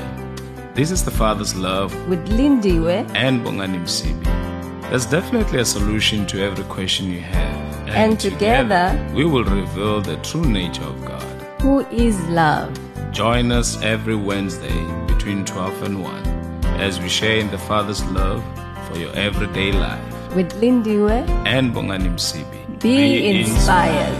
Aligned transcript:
this 0.75 0.91
is 0.91 1.03
the 1.03 1.09
Father's 1.09 1.55
Love 1.55 1.91
with 2.07 2.23
Lindiwe 2.27 3.09
and 3.15 3.43
Bongani 3.43 3.81
Msibi. 3.81 4.23
There's 4.91 5.07
definitely 5.07 5.61
a 5.61 5.65
solution 5.65 6.27
to 6.27 6.39
every 6.39 6.65
question 6.65 7.11
you 7.11 7.21
have. 7.21 7.89
And 7.89 8.19
together, 8.19 8.93
we 9.15 9.25
will 9.25 9.43
reveal 9.43 10.01
the 10.01 10.17
true 10.17 10.45
nature 10.45 10.83
of 10.83 11.03
God. 11.03 11.23
who 11.63 11.79
is 11.89 12.19
love. 12.27 12.69
Join 13.13 13.51
us 13.51 13.79
every 13.83 14.15
Wednesday 14.15 14.83
between 15.05 15.45
12 15.45 15.83
and 15.83 16.01
1 16.03 16.25
as 16.81 16.99
we 16.99 17.07
share 17.09 17.37
in 17.37 17.51
the 17.51 17.59
Father's 17.59 18.03
love 18.05 18.43
for 18.87 18.97
your 18.97 19.13
everyday 19.15 19.71
life. 19.71 20.35
With 20.35 20.51
Lindiwe, 20.59 21.29
And 21.45 21.73
Bongani 21.73 22.09
Msibi. 22.09 22.79
be, 22.81 23.29
inspired. 23.41 24.17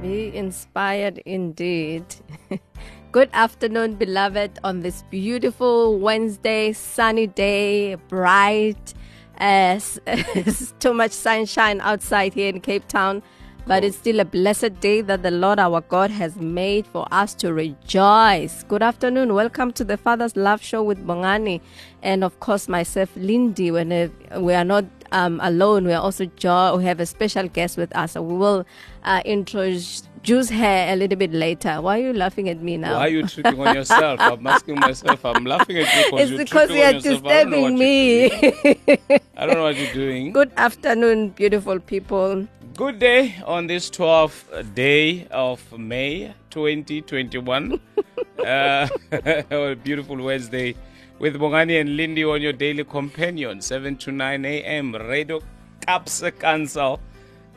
Be 0.00 0.34
inspired 0.34 1.18
indeed. 1.26 2.04
Good 3.12 3.28
afternoon, 3.34 3.96
beloved, 3.96 4.58
on 4.64 4.80
this 4.80 5.04
beautiful 5.10 5.98
Wednesday, 5.98 6.72
sunny 6.72 7.26
day, 7.26 7.96
bright. 8.08 8.94
As 9.40 10.00
too 10.80 10.94
much 10.94 11.12
sunshine 11.12 11.80
outside 11.82 12.32
here 12.34 12.48
in 12.48 12.60
Cape 12.60 12.88
Town, 12.88 13.22
but 13.68 13.84
it's 13.84 13.98
still 13.98 14.18
a 14.18 14.24
blessed 14.24 14.80
day 14.80 15.02
that 15.02 15.22
the 15.22 15.30
Lord 15.30 15.58
our 15.58 15.82
God 15.82 16.10
has 16.10 16.36
made 16.36 16.86
for 16.86 17.06
us 17.12 17.34
to 17.34 17.52
rejoice. 17.52 18.62
Good 18.62 18.82
afternoon. 18.82 19.34
Welcome 19.34 19.72
to 19.72 19.84
the 19.84 19.98
Father's 19.98 20.36
Love 20.36 20.62
Show 20.62 20.82
with 20.82 21.06
Bongani, 21.06 21.60
and 22.02 22.24
of 22.24 22.40
course 22.40 22.66
myself, 22.66 23.10
Lindy. 23.14 23.70
When 23.70 23.92
uh, 23.92 24.08
we 24.40 24.54
are 24.54 24.64
not 24.64 24.86
um, 25.12 25.38
alone, 25.42 25.84
we 25.84 25.92
are 25.92 26.00
also 26.00 26.24
jo- 26.24 26.78
we 26.78 26.84
have 26.84 26.98
a 26.98 27.04
special 27.04 27.46
guest 27.46 27.76
with 27.76 27.94
us. 27.94 28.12
So 28.12 28.22
we 28.22 28.38
will 28.38 28.64
uh, 29.04 29.20
introduce 29.26 30.48
her 30.48 30.86
a 30.88 30.96
little 30.96 31.18
bit 31.18 31.34
later. 31.34 31.82
Why 31.82 31.98
are 32.00 32.02
you 32.04 32.12
laughing 32.14 32.48
at 32.48 32.62
me 32.62 32.78
now? 32.78 32.94
Why 32.94 33.00
are 33.00 33.08
you 33.10 33.26
tricking 33.26 33.60
on 33.60 33.74
yourself? 33.76 34.18
I'm 34.18 34.46
asking 34.46 34.80
myself. 34.80 35.22
I'm 35.26 35.44
laughing 35.44 35.76
at 35.76 35.94
you 35.94 36.04
because 36.10 36.20
it's 36.22 36.30
you're 36.30 36.38
because 36.38 36.70
you 36.70 36.82
on 36.82 36.86
are 36.86 36.92
yourself. 36.92 37.26
I 37.26 37.44
don't 37.44 37.50
know 37.50 37.68
disturbing 37.68 37.78
me. 37.78 39.20
I 39.36 39.44
don't 39.44 39.56
know 39.56 39.62
what 39.64 39.76
you're 39.76 39.92
doing. 39.92 40.32
Good 40.32 40.52
afternoon, 40.56 41.28
beautiful 41.30 41.78
people. 41.80 42.48
Good 42.78 43.00
day 43.00 43.34
on 43.44 43.66
this 43.66 43.90
12th 43.90 44.72
day 44.72 45.26
of 45.32 45.58
May 45.76 46.32
2021. 46.50 47.80
uh, 48.46 48.88
a 49.50 49.74
beautiful 49.74 50.16
Wednesday 50.16 50.76
with 51.18 51.34
Bongani 51.40 51.80
and 51.80 51.96
Lindy 51.96 52.22
on 52.22 52.40
your 52.40 52.52
daily 52.52 52.84
companion, 52.84 53.60
7 53.60 53.96
to 53.96 54.12
9 54.12 54.44
a.m. 54.44 54.94
Radio 54.94 55.40
Caps 55.84 56.22
Council. 56.38 57.00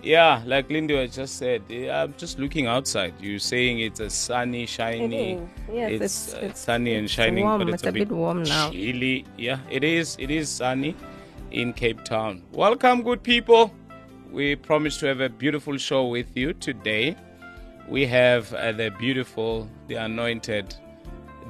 Yeah, 0.02 0.42
like 0.48 0.72
Lindy 0.72 1.08
just 1.10 1.38
said, 1.38 1.62
I'm 1.72 2.16
just 2.18 2.40
looking 2.40 2.66
outside. 2.66 3.14
You're 3.22 3.38
saying 3.38 3.80
it's 3.82 4.00
a 4.00 4.10
sunny, 4.10 4.66
shiny. 4.66 5.34
It. 5.34 5.42
Yes, 5.72 5.92
it's, 5.92 6.02
it's- 6.02 6.34
uh, 6.34 6.38
it's- 6.46 6.60
sunny 6.62 6.96
and 6.96 7.08
shining, 7.08 7.44
warm. 7.46 7.60
but 7.60 7.70
it's, 7.76 7.84
It's 7.84 7.90
a 7.90 7.92
bit 7.92 8.10
warm 8.10 8.42
now. 8.42 8.72
Chilly. 8.72 9.26
Yeah, 9.38 9.60
it 9.70 9.84
is. 9.84 10.18
It 10.20 10.32
is 10.32 10.50
sunny 10.50 10.96
in 11.52 11.74
Cape 11.74 12.04
Town. 12.04 12.42
Welcome, 12.54 13.04
good 13.04 13.22
people. 13.22 13.72
We 14.32 14.56
promise 14.56 14.98
to 14.98 15.08
have 15.08 15.20
a 15.20 15.30
beautiful 15.30 15.78
show 15.78 16.08
with 16.08 16.36
you 16.36 16.54
today. 16.54 17.16
We 17.88 18.06
have 18.08 18.54
uh, 18.54 18.72
the 18.72 18.90
beautiful, 18.98 19.70
the 19.88 19.96
anointed, 19.96 20.74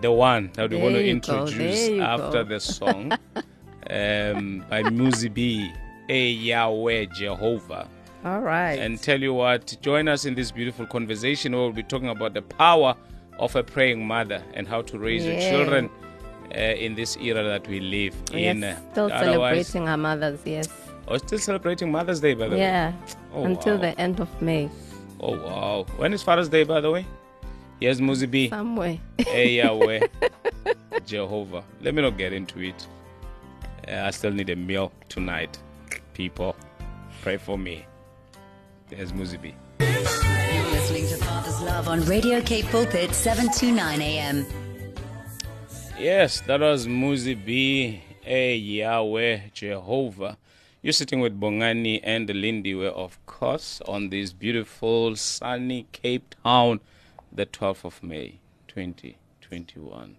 the 0.01 0.11
one 0.11 0.49
that 0.53 0.71
we 0.71 0.77
want 0.77 0.95
to 0.95 1.03
you 1.03 1.19
go, 1.19 1.45
introduce 1.45 1.89
after 2.01 2.43
go. 2.43 2.49
the 2.49 2.59
song 2.59 3.11
um, 3.89 4.65
by 4.69 4.81
Muzi 4.83 5.31
B. 5.31 5.71
A 6.09 6.29
Yahweh 6.31 7.05
Jehovah. 7.15 7.87
All 8.25 8.41
right. 8.41 8.79
And 8.79 9.01
tell 9.01 9.21
you 9.21 9.33
what, 9.33 9.77
join 9.81 10.07
us 10.07 10.25
in 10.25 10.35
this 10.35 10.51
beautiful 10.51 10.85
conversation 10.85 11.53
where 11.53 11.61
we'll 11.61 11.71
be 11.71 11.83
talking 11.83 12.09
about 12.09 12.33
the 12.33 12.41
power 12.41 12.95
of 13.39 13.55
a 13.55 13.63
praying 13.63 14.05
mother 14.05 14.43
and 14.53 14.67
how 14.67 14.81
to 14.81 14.99
raise 14.99 15.23
your 15.23 15.39
children 15.39 15.89
uh, 16.53 16.57
in 16.59 16.95
this 16.95 17.15
era 17.17 17.43
that 17.43 17.65
we 17.67 17.79
live 17.79 18.13
in. 18.33 18.61
still 18.91 19.05
Otherwise- 19.11 19.67
celebrating 19.67 19.87
our 19.87 19.97
mothers, 19.97 20.39
yes. 20.45 20.67
Oh, 21.11 21.17
still 21.17 21.39
celebrating 21.39 21.91
Mother's 21.91 22.21
Day, 22.21 22.33
by 22.33 22.47
the 22.47 22.55
way. 22.55 22.61
Yeah, 22.61 22.93
Oh, 23.33 23.43
until 23.43 23.75
wow. 23.75 23.81
the 23.81 23.99
end 23.99 24.21
of 24.21 24.41
May. 24.41 24.69
Oh, 25.19 25.35
wow. 25.37 25.85
When 25.97 26.13
is 26.13 26.23
Father's 26.23 26.47
Day, 26.47 26.63
by 26.63 26.79
the 26.79 26.89
way? 26.89 27.05
Yes, 27.81 27.99
Muzi 27.99 28.31
B. 28.31 28.47
Somewhere. 28.47 28.97
Hey, 29.17 29.55
Yahweh. 29.57 30.07
Jehovah. 31.05 31.65
Let 31.81 31.95
me 31.95 32.01
not 32.01 32.17
get 32.17 32.31
into 32.31 32.61
it. 32.61 32.87
Uh, 33.89 34.03
I 34.05 34.11
still 34.11 34.31
need 34.31 34.49
a 34.51 34.55
meal 34.55 34.93
tonight. 35.09 35.57
People, 36.13 36.55
pray 37.21 37.35
for 37.35 37.57
me. 37.57 37.85
There's 38.87 39.11
Muzi 39.11 39.41
B. 39.41 39.53
You're 39.81 39.89
listening 40.71 41.07
to 41.07 41.17
Father's 41.17 41.61
Love 41.61 41.89
on 41.89 42.05
Radio 42.05 42.39
Cape 42.39 42.67
Pulpit, 42.67 43.13
7 43.13 43.51
to 43.51 43.71
9 43.73 44.01
a.m. 44.01 44.45
Yes, 45.99 46.39
that 46.47 46.61
was 46.61 46.87
Muzi 46.87 47.35
B. 47.45 48.01
A 48.25 48.55
Yahweh 48.55 49.39
Jehovah. 49.53 50.37
You're 50.81 50.93
sitting 50.93 51.19
with 51.19 51.39
Bongani 51.39 51.99
and 52.03 52.27
Lindiwe, 52.27 52.87
of 52.91 53.23
course, 53.27 53.81
on 53.87 54.09
this 54.09 54.33
beautiful 54.33 55.15
sunny 55.15 55.85
Cape 55.91 56.33
Town, 56.43 56.79
the 57.31 57.45
12th 57.45 57.85
of 57.85 58.01
May, 58.01 58.39
2021. 58.67 60.17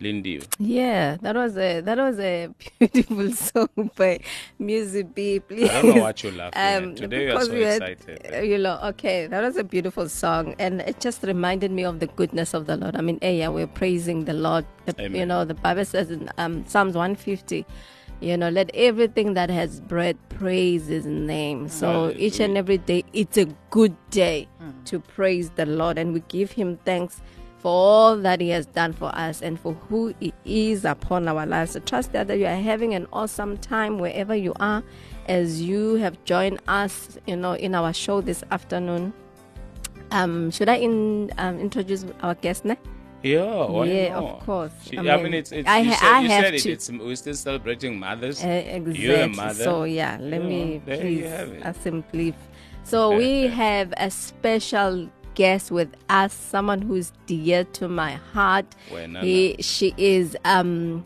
Lindiwe. 0.00 0.46
Yeah, 0.58 1.16
that 1.20 1.34
was 1.36 1.58
a 1.58 1.80
that 1.82 1.98
was 1.98 2.18
a 2.18 2.48
beautiful 2.78 3.30
song 3.32 3.68
by 3.96 4.20
Muzi 4.58 5.02
B. 5.14 5.40
Please. 5.40 5.68
I 5.68 5.82
don't 5.82 5.96
know 5.96 6.02
what 6.02 6.22
you're 6.22 6.32
laughing 6.32 6.58
at. 6.58 6.82
Um, 6.82 6.94
Today 6.94 7.26
you 7.26 7.32
are 7.36 7.44
so 7.44 7.52
we 7.52 7.60
had- 7.62 7.82
excited. 7.82 8.34
uh, 8.34 8.38
You 8.40 8.56
know, 8.56 8.78
okay, 8.84 9.26
that 9.26 9.42
was 9.42 9.56
a 9.58 9.64
beautiful 9.64 10.08
song, 10.08 10.54
and 10.58 10.80
it 10.82 11.00
just 11.00 11.22
reminded 11.22 11.70
me 11.70 11.84
of 11.84 12.00
the 12.00 12.06
goodness 12.06 12.54
of 12.54 12.64
the 12.64 12.78
Lord. 12.78 12.96
I 12.96 13.02
mean, 13.02 13.18
yeah, 13.20 13.48
we're 13.48 13.66
praising 13.66 14.24
the 14.24 14.32
Lord. 14.32 14.64
The- 14.86 15.10
You 15.10 15.26
know, 15.26 15.44
the 15.44 15.52
Bible 15.54 15.84
says 15.84 16.10
in 16.10 16.30
um, 16.38 16.64
Psalms 16.66 16.94
150, 16.94 17.66
you 18.20 18.36
know, 18.36 18.48
let 18.50 18.70
everything 18.74 19.34
that 19.34 19.50
has 19.50 19.80
breath 19.80 20.16
praise 20.28 20.86
His 20.86 21.06
name. 21.06 21.68
So 21.68 22.12
each 22.16 22.40
and 22.40 22.56
every 22.56 22.78
day, 22.78 23.04
it's 23.12 23.38
a 23.38 23.46
good 23.70 23.96
day 24.10 24.48
Hmm. 24.60 24.70
to 24.86 25.00
praise 25.00 25.50
the 25.50 25.66
Lord, 25.66 25.98
and 25.98 26.12
we 26.12 26.20
give 26.28 26.52
Him 26.52 26.78
thanks. 26.84 27.20
For 27.58 27.68
all 27.70 28.16
that 28.16 28.40
He 28.40 28.48
has 28.50 28.64
done 28.64 28.94
for 28.94 29.14
us 29.14 29.42
and 29.42 29.60
for 29.60 29.74
who 29.74 30.14
He 30.18 30.32
is 30.46 30.86
upon 30.86 31.28
our 31.28 31.44
lives. 31.44 31.76
I 31.76 31.80
trust 31.80 32.12
that 32.12 32.30
you 32.38 32.46
are 32.46 32.56
having 32.56 32.94
an 32.94 33.06
awesome 33.12 33.58
time 33.58 33.98
wherever 33.98 34.34
you 34.34 34.54
are 34.60 34.82
as 35.26 35.60
you 35.60 35.96
have 35.96 36.16
joined 36.24 36.58
us, 36.68 37.18
you 37.26 37.36
know, 37.36 37.52
in 37.52 37.74
our 37.74 37.92
show 37.92 38.22
this 38.22 38.42
afternoon. 38.50 39.12
Um, 40.10 40.50
should 40.50 40.70
I 40.70 40.76
in, 40.76 41.30
um, 41.36 41.60
introduce 41.60 42.06
our 42.22 42.34
guest 42.34 42.64
now? 42.64 42.78
Yeah, 43.22 43.64
why 43.66 43.84
Yeah, 43.86 44.14
not? 44.14 44.24
of 44.24 44.46
course. 44.46 44.72
She- 44.84 44.96
I 44.96 45.00
I, 45.02 45.16
mean, 45.16 45.24
mean, 45.24 45.34
it's, 45.34 45.52
it's 45.52 45.68
I 45.68 45.78
you 45.80 45.92
said, 45.92 46.02
I 46.08 46.20
you 46.22 46.28
have 46.30 46.44
said 46.44 46.54
it. 46.54 46.60
to. 46.62 46.70
It's, 46.72 46.90
we're 46.90 47.16
still 47.16 47.34
celebrating 47.34 47.98
mothers. 47.98 48.42
Uh, 48.42 48.48
exactly. 48.48 49.04
You're 49.04 49.20
a 49.22 49.28
mother. 49.28 49.64
So 49.64 49.84
yeah, 49.84 50.16
let 50.20 50.40
Yeah, 50.42 50.48
me 50.48 50.82
please 50.86 51.18
you 51.18 51.24
have 51.28 51.48
it. 51.48 51.76
simply. 51.82 52.34
So 52.84 53.14
we 53.22 53.46
have 53.48 53.92
a 53.98 54.10
special 54.10 55.08
guest 55.34 55.70
with 55.70 55.94
us, 56.08 56.32
someone 56.32 56.80
who's 56.82 57.12
dear 57.26 57.64
to 57.64 57.88
my 57.88 58.12
heart. 58.32 58.66
He, 59.20 59.56
she 59.60 59.94
is 59.96 60.36
um, 60.44 61.04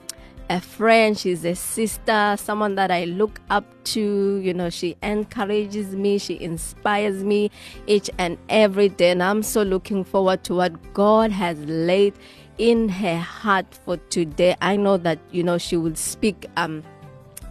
a 0.49 0.61
friend. 0.61 1.19
She's 1.19 1.45
a 1.45 1.55
sister. 1.55 2.37
Someone 2.39 2.75
that 2.77 2.91
I 2.91 3.05
look 3.05 3.41
up 3.51 3.65
to. 3.85 4.37
You 4.37 4.55
know, 4.55 4.71
she 4.71 4.97
encourages 5.03 5.95
me. 5.95 6.19
She 6.19 6.41
inspires 6.41 7.25
me 7.25 7.51
each 7.87 8.11
and 8.19 8.39
every 8.49 8.89
day. 8.89 9.11
And 9.11 9.23
I'm 9.23 9.43
so 9.43 9.63
looking 9.63 10.05
forward 10.05 10.45
to 10.45 10.55
what 10.55 10.95
God 10.95 11.33
has 11.33 11.59
laid 11.61 12.15
in 12.59 12.89
her 12.89 13.19
heart 13.19 13.67
for 13.85 13.97
today. 13.97 14.57
I 14.61 14.77
know 14.77 14.97
that 14.99 15.19
you 15.31 15.43
know 15.43 15.59
she 15.59 15.77
will 15.77 15.97
speak 15.97 16.47
um 16.57 16.83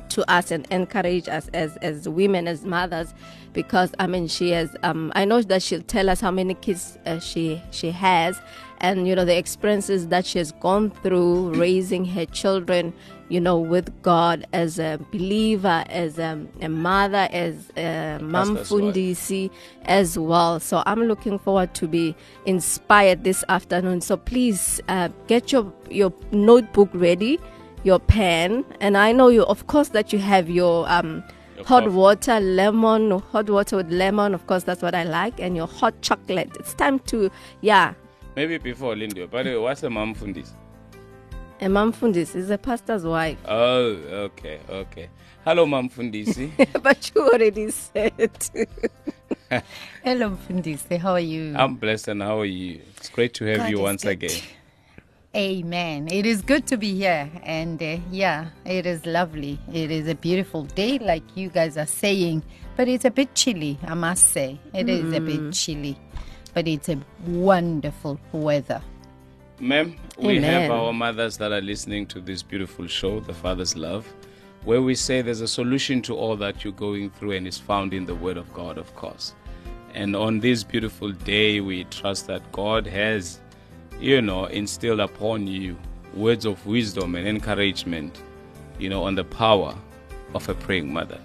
to 0.10 0.32
us 0.32 0.52
and 0.52 0.68
encourage 0.70 1.28
us 1.28 1.50
as 1.54 1.76
as 1.78 2.08
women 2.08 2.48
as 2.48 2.64
mothers 2.64 3.16
because 3.52 3.94
i 3.98 4.06
mean 4.06 4.28
she 4.28 4.52
has 4.52 4.76
um 4.84 5.12
i 5.16 5.26
know 5.26 5.42
that 5.42 5.62
she'll 5.64 5.82
tell 5.82 6.08
us 6.08 6.22
how 6.22 6.30
many 6.30 6.54
kids 6.54 7.00
uh, 7.08 7.20
she 7.20 7.60
she 7.72 7.90
has 7.90 8.40
and 8.84 9.08
you 9.08 9.16
know 9.16 9.24
the 9.26 9.36
experiences 9.36 10.10
that 10.10 10.26
she 10.26 10.38
has 10.38 10.52
gone 10.52 10.92
through 10.92 11.54
raising 11.54 12.04
her 12.04 12.26
children 12.26 12.94
you 13.30 13.40
know 13.40 13.58
with 13.58 13.90
god 14.04 14.46
as 14.52 14.78
a 14.78 15.00
believer 15.10 15.86
as 15.88 16.20
a, 16.20 16.46
a 16.62 16.68
mother 16.68 17.30
as 17.32 17.72
a 17.78 18.20
mom 18.22 18.58
fundisi 18.58 19.50
as 19.86 20.20
well. 20.20 20.60
So 20.60 20.84
i'm 20.86 21.04
looking 21.04 21.40
forward 21.40 21.74
to 21.76 21.88
be 21.88 22.16
inspired 22.46 23.24
this 23.24 23.44
afternoon. 23.50 24.02
So 24.02 24.18
please 24.18 24.82
uh, 24.90 25.10
get 25.28 25.52
your 25.52 25.74
your 25.90 26.14
notebook 26.32 26.90
ready 26.94 27.40
your 27.84 28.00
pen. 28.00 28.66
And 28.82 28.98
i 28.98 29.14
know 29.14 29.30
you 29.30 29.44
of 29.46 29.68
course 29.68 29.90
that 29.90 30.12
you 30.12 30.20
have 30.20 30.50
your 30.50 30.90
um 30.90 31.24
hot 31.66 31.90
water 31.90 32.40
lemon 32.42 33.12
hot 33.32 33.50
water 33.50 33.78
with 33.78 33.90
lemon. 33.92 34.34
Of 34.34 34.46
course 34.46 34.64
that's 34.64 34.82
what 34.82 34.94
i 34.94 35.04
like. 35.04 35.40
And 35.40 35.56
your 35.56 35.68
hot 35.68 36.02
chocolate. 36.02 36.52
It's 36.60 36.74
time 36.74 37.00
to 37.00 37.32
yeah 37.62 37.94
Maybe 38.36 38.58
before 38.58 38.96
Lindy. 38.96 39.26
By 39.26 39.44
the 39.44 39.52
way, 39.52 39.58
what's 39.58 39.84
a 39.84 39.90
mom 39.90 40.16
fundis? 40.16 40.52
A 41.62 41.70
mom 41.70 41.94
fundis 41.94 42.36
is 42.36 42.50
a 42.50 42.58
pastor's 42.58 43.06
wife. 43.06 43.38
Oh, 43.46 43.92
okay, 44.28 44.60
okay. 44.70 45.10
Hello, 45.46 45.66
Mam 45.66 45.90
Fundisi. 45.90 46.52
but 46.82 47.12
you 47.14 47.22
already 47.22 47.70
said. 47.70 48.14
Hello, 50.04 50.30
Mfundisi. 50.30 50.98
How 50.98 51.12
are 51.12 51.20
you? 51.20 51.54
I'm 51.56 51.76
blessed, 51.76 52.08
and 52.08 52.22
how 52.24 52.40
are 52.40 52.46
you? 52.46 52.82
It's 52.96 53.10
great 53.10 53.34
to 53.36 53.46
have 53.46 53.58
God 53.58 53.70
you 53.70 53.80
once 53.80 54.04
good. 54.04 54.24
again. 54.24 54.42
Amen. 55.36 56.08
It 56.12 56.26
is 56.26 56.42
good 56.42 56.66
to 56.68 56.78
be 56.78 56.96
here. 56.96 57.30
And 57.44 57.82
uh, 57.84 57.98
yeah, 58.10 58.52
it 58.66 58.86
is 58.86 59.06
lovely. 59.06 59.60
It 59.74 59.92
is 59.92 60.08
a 60.08 60.16
beautiful 60.16 60.64
day, 60.64 60.98
like 61.00 61.24
you 61.36 61.50
guys 61.50 61.76
are 61.78 61.86
saying. 61.86 62.44
But 62.78 62.88
it's 62.88 63.04
a 63.04 63.12
bit 63.12 63.36
chilly, 63.36 63.78
I 63.86 63.96
must 63.96 64.30
say. 64.30 64.60
It 64.74 64.88
is 64.88 65.14
a 65.14 65.20
bit 65.20 65.52
chilly. 65.52 65.98
But 66.54 66.68
it's 66.68 66.90
a 66.90 67.00
wonderful 67.26 68.20
weather. 68.32 68.82
Ma'am, 69.60 69.96
we 70.18 70.42
have 70.42 70.72
our 70.72 70.92
mothers 70.92 71.38
that 71.38 71.52
are 71.52 71.62
listening 71.62 72.06
to 72.08 72.20
this 72.20 72.44
beautiful 72.44 72.88
show, 72.88 73.20
The 73.20 73.34
Father's 73.34 73.76
Love, 73.76 74.12
where 74.66 74.82
we 74.82 74.96
say 74.96 75.22
there's 75.22 75.42
a 75.42 75.48
solution 75.48 76.02
to 76.04 76.16
all 76.16 76.36
that 76.38 76.64
you're 76.64 76.74
going 76.74 77.10
through, 77.12 77.32
and 77.32 77.48
it's 77.48 77.60
found 77.60 77.94
in 77.94 78.06
the 78.06 78.16
Word 78.16 78.38
of 78.38 78.52
God, 78.54 78.78
of 78.78 78.94
course. 78.96 79.34
And 79.94 80.16
on 80.16 80.40
this 80.40 80.64
beautiful 80.64 81.12
day, 81.12 81.62
we 81.62 81.84
trust 81.86 82.28
that 82.28 82.52
God 82.52 82.88
has, 82.88 83.40
you 84.00 84.22
know, 84.22 84.46
instilled 84.46 85.00
upon 85.00 85.48
you 85.48 85.78
words 86.16 86.46
of 86.46 86.66
wisdom 86.66 87.16
and 87.16 87.28
encouragement, 87.28 88.22
you 88.80 88.90
know, 88.90 89.04
on 89.04 89.16
the 89.16 89.24
power 89.24 89.76
of 90.34 90.48
a 90.50 90.54
praying 90.56 90.92
mother. 90.92 91.20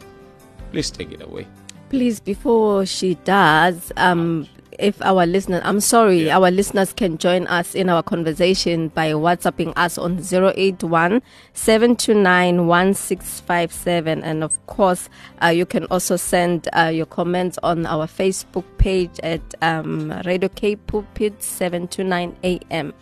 Please 0.70 0.90
take 0.90 1.12
it 1.12 1.22
away. 1.22 1.46
Please, 1.88 2.20
before 2.20 2.84
she 2.84 3.14
does, 3.24 3.90
um, 3.96 4.46
if 4.78 5.00
our 5.02 5.26
listeners, 5.26 5.60
I'm 5.64 5.80
sorry, 5.80 6.26
Yeah. 6.26 6.38
our 6.38 6.50
listeners 6.50 6.92
can 6.92 7.18
join 7.18 7.46
us 7.48 7.74
in 7.74 7.88
our 7.88 8.02
conversation 8.02 8.88
by 8.88 9.10
WhatsApping 9.12 9.72
us 9.76 9.98
on 9.98 10.18
081 10.20 11.22
729 11.52 14.22
And 14.22 14.44
of 14.44 14.66
course, 14.66 15.08
uh, 15.42 15.48
you 15.48 15.66
can 15.66 15.84
also 15.86 16.16
send 16.16 16.68
uh, 16.72 16.90
your 16.94 17.06
comments 17.06 17.58
on 17.62 17.86
our 17.86 18.06
Facebook 18.06 18.64
page 18.78 19.18
at 19.22 19.40
um, 19.62 20.12
Radio 20.24 20.48
K 20.48 20.76
Pulpit 20.76 21.42
729 21.42 22.36
AM. 22.44 22.92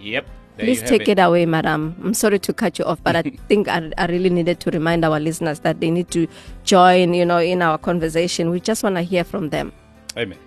Yep. 0.00 0.26
Please 0.56 0.82
take 0.82 1.08
it. 1.08 1.18
away, 1.18 1.46
madam. 1.46 1.96
I'm 2.04 2.14
sorry 2.14 2.38
to 2.38 2.52
cut 2.52 2.78
you 2.78 2.84
off, 2.84 3.02
but 3.02 3.16
I 3.16 3.22
think 3.48 3.66
I, 3.68 3.90
I 3.98 4.06
really 4.06 4.30
needed 4.30 4.60
to 4.60 4.70
remind 4.70 5.04
our 5.04 5.18
listeners 5.18 5.58
that 5.60 5.80
they 5.80 5.90
need 5.90 6.10
to 6.12 6.28
join, 6.62 7.12
you 7.12 7.26
know, 7.26 7.38
in 7.38 7.60
our 7.60 7.76
conversation. 7.76 8.50
We 8.50 8.60
just 8.60 8.84
want 8.84 8.94
to 8.96 9.02
hear 9.02 9.24
from 9.24 9.50
them. 9.50 9.72
Amen. 10.16 10.38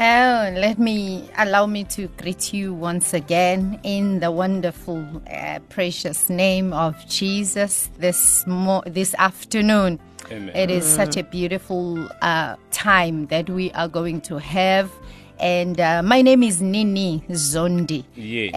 Oh, 0.00 0.52
let 0.54 0.78
me 0.78 1.28
allow 1.36 1.66
me 1.66 1.82
to 1.84 2.06
greet 2.18 2.52
you 2.52 2.72
once 2.72 3.12
again 3.14 3.80
in 3.82 4.20
the 4.20 4.30
wonderful, 4.30 5.04
uh, 5.28 5.58
precious 5.70 6.30
name 6.30 6.72
of 6.72 6.94
Jesus 7.08 7.90
this 7.98 8.46
mo- 8.46 8.84
this 8.86 9.12
afternoon. 9.18 9.98
Amen. 10.30 10.54
It 10.54 10.70
is 10.70 10.84
such 10.84 11.16
a 11.16 11.24
beautiful 11.24 12.08
uh, 12.22 12.54
time 12.70 13.26
that 13.26 13.50
we 13.50 13.72
are 13.72 13.88
going 13.88 14.20
to 14.22 14.38
have. 14.38 14.88
And 15.40 15.80
uh, 15.80 16.02
my 16.04 16.22
name 16.22 16.44
is 16.44 16.62
Nini 16.62 17.24
Zondi. 17.30 18.04
Yeah. 18.14 18.50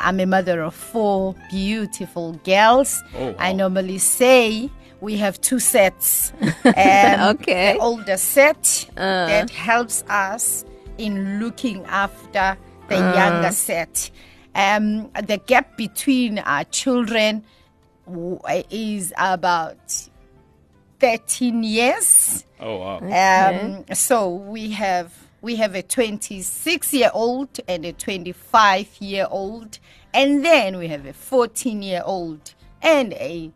Uh, 0.00 0.06
I'm 0.06 0.20
a 0.20 0.26
mother 0.26 0.60
of 0.62 0.74
four 0.74 1.34
beautiful 1.50 2.32
girls. 2.44 3.02
Oh, 3.16 3.28
wow. 3.28 3.34
I 3.38 3.52
normally 3.54 3.96
say 3.96 4.68
we 5.00 5.16
have 5.16 5.40
two 5.40 5.58
sets. 5.58 6.34
Um, 6.66 7.36
Okay. 7.36 7.72
The 7.74 7.78
older 7.80 8.16
set 8.18 8.90
that 8.94 9.48
helps 9.50 10.04
us 10.08 10.64
in 10.98 11.40
looking 11.40 11.84
after 11.86 12.56
the 12.88 12.96
younger 12.96 13.50
set. 13.50 14.10
Um, 14.54 15.10
the 15.12 15.38
gap 15.46 15.76
between 15.76 16.38
our 16.38 16.64
children 16.64 17.44
is 18.70 19.12
about 19.16 20.08
13 21.00 21.62
years. 21.62 22.44
Oh, 22.60 22.78
wow. 22.78 22.98
Um, 23.00 23.84
so 23.94 24.28
we 24.28 24.70
have 24.72 25.12
we 25.40 25.56
have 25.56 25.74
a 25.74 25.82
26 25.82 26.94
year 26.94 27.10
old 27.12 27.58
and 27.66 27.84
a 27.84 27.92
25 27.92 28.88
year 29.00 29.26
old, 29.28 29.78
and 30.14 30.44
then 30.44 30.78
we 30.78 30.88
have 30.88 31.04
a 31.06 31.12
14 31.12 31.82
year 31.82 32.02
old 32.04 32.54
and 32.80 33.12
a 33.14 33.50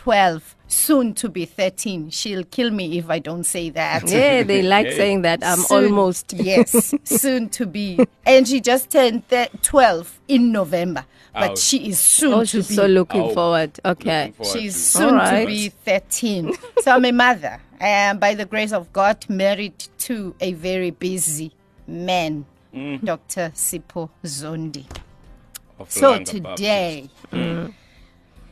12, 0.00 0.54
soon 0.68 1.14
to 1.14 1.28
be 1.30 1.46
13. 1.46 2.10
She'll 2.10 2.44
kill 2.44 2.70
me 2.70 2.98
if 2.98 3.08
I 3.08 3.18
don't 3.18 3.44
say 3.44 3.70
that. 3.70 4.02
Yeah, 4.08 4.42
they 4.42 4.60
like 4.62 4.86
Yeah. 4.88 4.96
saying 4.96 5.22
that. 5.22 5.42
I'm 5.42 5.58
Soon- 5.58 5.84
almost. 5.84 6.32
yes, 6.36 6.94
soon 7.04 7.48
to 7.50 7.66
be, 7.66 7.98
and 8.26 8.46
she 8.46 8.60
just 8.60 8.90
turned 8.90 9.26
th- 9.28 9.48
12 9.62 10.20
in 10.28 10.52
November, 10.52 11.04
but 11.32 11.52
Ouch. 11.52 11.58
she 11.58 11.88
is 11.88 11.98
soon 11.98 12.32
Oh, 12.34 12.40
to 12.40 12.46
she's 12.46 12.68
be. 12.68 12.74
so 12.74 12.86
looking 12.86 13.32
forward. 13.32 13.78
Okay. 13.84 14.26
Looking 14.26 14.32
forward 14.34 14.52
She's 14.60 14.74
to- 14.74 14.98
soon 14.98 15.14
Alright. 15.14 15.46
to 15.48 15.52
be 15.54 15.68
13. 15.70 16.52
so 16.82 16.92
I'm 16.92 17.04
a 17.06 17.12
mother. 17.12 17.60
And 17.80 18.20
by 18.20 18.34
the 18.34 18.44
grace 18.46 18.72
of 18.72 18.92
God, 18.92 19.24
married 19.28 19.78
to 19.98 20.34
a 20.40 20.52
very 20.52 20.90
busy 20.90 21.52
man, 21.86 22.44
Mm. 22.74 23.02
Dr. 23.02 23.52
Sipho 23.54 24.10
Zondi. 24.24 24.84
So 25.88 26.12
Langa 26.12 26.42
Baptist. 26.42 26.56
today, 26.56 27.08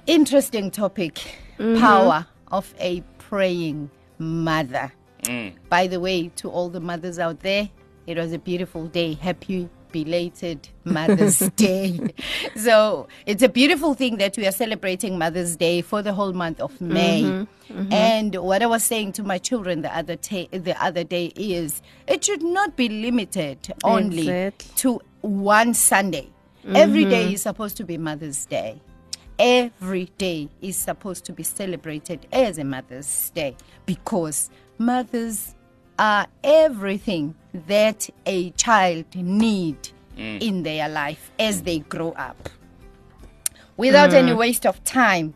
interesting 0.07 0.71
topic 0.71 1.15
mm-hmm. 1.59 1.81
power 1.81 2.27
of 2.51 2.73
a 2.79 3.03
praying 3.19 3.91
mother. 4.19 4.93
Mm. 5.23 5.55
By 5.69 5.87
the 5.87 6.01
way, 6.01 6.29
to 6.37 6.51
all 6.51 6.69
the 6.69 6.81
mothers 6.81 7.19
out 7.19 7.41
there, 7.41 7.69
it 8.07 8.19
was 8.19 8.33
a 8.33 8.39
beautiful 8.39 8.87
day. 8.87 9.15
Happy 9.15 9.69
belated 9.95 10.69
Mother's 10.85 11.39
Day. 11.57 12.13
So 12.57 13.07
it's 13.27 13.45
a 13.45 13.49
beautiful 13.49 13.95
thing 13.95 14.17
that 14.17 14.37
we 14.37 14.45
are 14.45 14.53
celebrating 14.53 15.17
Mother's 15.19 15.57
Day 15.57 15.83
for 15.83 16.03
the 16.03 16.13
whole 16.13 16.33
month 16.33 16.61
of 16.61 16.73
mm-hmm. 16.75 16.93
May. 16.93 17.23
Mm-hmm. 17.23 17.93
And 17.93 18.35
what 18.35 18.61
I 18.61 18.67
was 18.67 18.83
saying 18.83 19.13
to 19.13 19.23
my 19.23 19.39
children 19.39 19.83
the 19.83 19.97
other 19.97 20.17
ta- 20.17 20.51
the 20.51 20.77
other 20.83 21.05
day 21.05 21.27
is 21.37 21.81
it 22.09 22.25
should 22.25 22.43
not 22.43 22.77
be 22.77 22.89
limited 22.89 23.73
only 23.85 24.53
to 24.77 25.01
one 25.21 25.75
Sunday. 25.75 26.29
Every 26.67 27.05
day 27.05 27.35
is 27.35 27.43
supposed 27.43 27.77
to 27.77 27.85
be 27.85 27.97
Mother's 27.97 28.47
Day. 28.47 28.81
Every 29.39 30.07
day 30.17 30.49
is 30.63 30.77
supposed 30.77 31.25
to 31.25 31.33
be 31.33 31.43
celebrated 31.43 32.27
as 32.33 32.59
a 32.59 32.65
Mother's 32.65 33.31
Day 33.31 33.57
because 33.85 34.51
mothers 34.79 35.55
are 35.99 36.27
everything 36.43 37.35
that 37.67 38.09
a 38.27 38.51
child 38.51 39.07
need 39.15 39.77
in 40.17 40.63
their 40.63 40.89
life 40.89 41.33
as 41.39 41.63
they 41.63 41.81
grow 41.81 42.13
up. 42.13 42.49
Without 43.77 44.13
any 44.13 44.33
waste 44.33 44.67
of 44.67 44.83
time, 44.85 45.35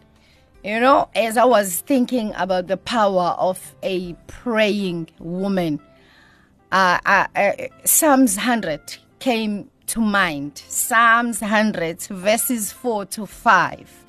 you 0.62 0.78
know, 0.78 1.08
as 1.14 1.36
I 1.36 1.44
was 1.44 1.80
thinking 1.80 2.32
about 2.36 2.68
the 2.68 2.76
power 2.76 3.34
of 3.38 3.74
a 3.82 4.12
praying 4.26 5.08
woman, 5.18 5.80
uh, 6.70 6.98
uh, 7.04 7.26
uh, 7.34 7.52
Psalms 7.84 8.36
100 8.36 8.98
came 9.18 9.70
to 9.88 10.00
mind. 10.00 10.62
Psalms 10.68 11.40
100, 11.40 12.02
verses 12.02 12.72
4 12.72 13.06
to 13.06 13.26
5. 13.26 14.04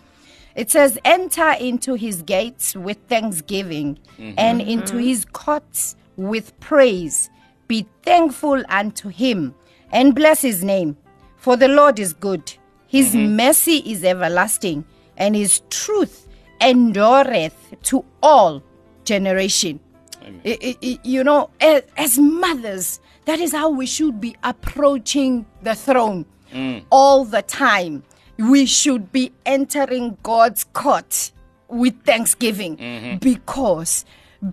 It 0.56 0.72
says, 0.72 0.98
Enter 1.06 1.52
into 1.52 1.94
his 1.94 2.22
gates 2.22 2.76
with 2.76 2.98
thanksgiving 3.08 3.98
mm-hmm. 4.18 4.34
and 4.38 4.62
into 4.62 4.96
mm-hmm. 4.96 5.08
his 5.08 5.26
courts 5.26 5.96
with 6.18 6.58
praise. 6.60 7.30
Be 7.68 7.86
thankful 8.04 8.64
unto 8.68 9.10
him 9.10 9.56
and 9.92 10.16
bless 10.16 10.42
his 10.42 10.64
name. 10.64 10.98
For 11.38 11.56
the 11.56 11.70
Lord 11.70 12.00
is 12.00 12.14
good, 12.14 12.54
his 12.88 13.16
mm-hmm. 13.16 13.38
mercy 13.38 13.78
is 13.86 14.04
everlasting, 14.04 14.84
and 15.16 15.36
his 15.36 15.62
truth 15.70 16.28
endureth 16.60 17.56
to 17.84 18.04
all 18.22 18.62
generation. 19.06 19.80
I- 20.46 20.58
I- 20.62 20.78
I- 20.84 21.00
you 21.04 21.24
know, 21.24 21.50
as, 21.62 21.84
as 21.96 22.20
mothers, 22.20 23.00
that 23.30 23.40
is 23.40 23.52
how 23.52 23.70
we 23.70 23.86
should 23.86 24.20
be 24.20 24.36
approaching 24.42 25.46
the 25.62 25.76
throne 25.76 26.26
mm. 26.52 26.84
all 26.90 27.24
the 27.24 27.44
time. 27.44 28.02
We 28.40 28.66
should 28.66 29.12
be 29.12 29.32
entering 29.46 30.18
God's 30.24 30.64
court 30.74 31.32
with 31.68 32.02
thanksgiving 32.04 32.78
mm-hmm. 32.78 33.18
because 33.18 34.04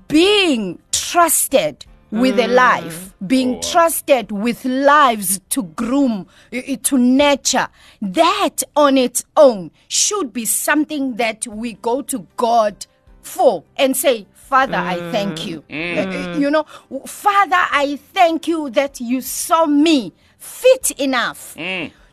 being 0.09 0.79
trusted 0.93 1.87
with 2.11 2.39
a 2.39 2.43
mm. 2.43 2.55
life, 2.55 3.15
being 3.27 3.57
oh, 3.57 3.61
trusted 3.73 4.31
with 4.31 4.63
lives 4.67 5.41
to 5.49 5.63
groom, 5.63 6.27
i- 6.53 6.65
i- 6.69 6.75
to 6.83 6.99
nurture, 6.99 7.69
that 8.03 8.63
on 8.77 8.99
its 8.99 9.25
own 9.39 9.71
should 9.89 10.35
be 10.35 10.45
something 10.45 11.17
that 11.17 11.47
we 11.47 11.73
go 11.81 12.03
to 12.03 12.27
God 12.37 12.85
for 13.23 13.65
and 13.79 13.97
say, 13.97 14.27
Father, 14.49 14.77
I 14.77 14.97
thank 15.11 15.45
you. 15.47 15.65
Uh, 15.71 15.75
uh, 15.75 16.39
You 16.39 16.51
know, 16.51 16.65
Father, 17.07 17.57
I 17.59 17.99
thank 18.15 18.47
you 18.47 18.71
that 18.71 19.01
you 19.01 19.21
saw 19.21 19.67
me 19.67 20.13
fit 20.39 20.93
enough 20.93 21.57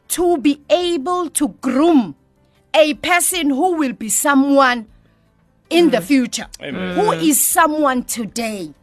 to 0.10 0.38
be 0.38 0.62
able 0.70 1.30
to 1.32 1.50
groom 1.62 2.16
a 2.74 2.96
person 2.96 3.50
who 3.52 3.76
will 3.76 3.94
be 3.94 4.10
someone 4.10 4.88
in 5.70 5.92
the 5.92 6.02
future, 6.02 6.48
who 6.60 7.12
is 7.12 7.40
someone 7.40 8.04
today. 8.04 8.74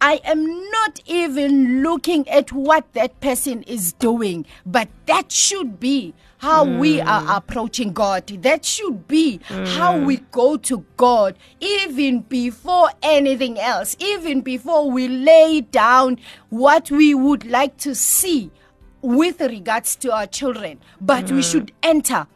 I 0.00 0.20
am 0.24 0.44
not 0.70 1.00
even 1.06 1.82
looking 1.82 2.26
at 2.28 2.52
what 2.52 2.90
that 2.94 3.20
person 3.20 3.62
is 3.64 3.92
doing, 3.94 4.44
but 4.66 4.88
that 5.06 5.30
should 5.30 5.78
be 5.78 6.14
how 6.44 6.62
we 6.62 7.00
are 7.00 7.22
mm. 7.22 7.36
approaching 7.38 7.94
God. 7.94 8.26
That 8.26 8.66
should 8.66 9.08
be 9.08 9.40
how 9.48 9.96
mm. 9.96 10.04
we 10.04 10.16
go 10.30 10.58
to 10.58 10.84
God, 10.98 11.38
even 11.58 12.20
before 12.20 12.90
anything 13.02 13.58
else, 13.58 13.96
even 13.98 14.42
before 14.42 14.90
we 14.90 15.08
lay 15.08 15.62
down 15.62 16.18
what 16.50 16.90
we 16.90 17.14
would 17.14 17.46
like 17.46 17.78
to 17.78 17.94
see 17.94 18.50
with 19.00 19.40
regards 19.40 19.96
to 19.96 20.12
our 20.12 20.26
children. 20.26 20.80
But 21.00 21.30
we 21.30 21.40
mm. 21.40 21.50
should 21.50 21.72
enter 21.82 22.26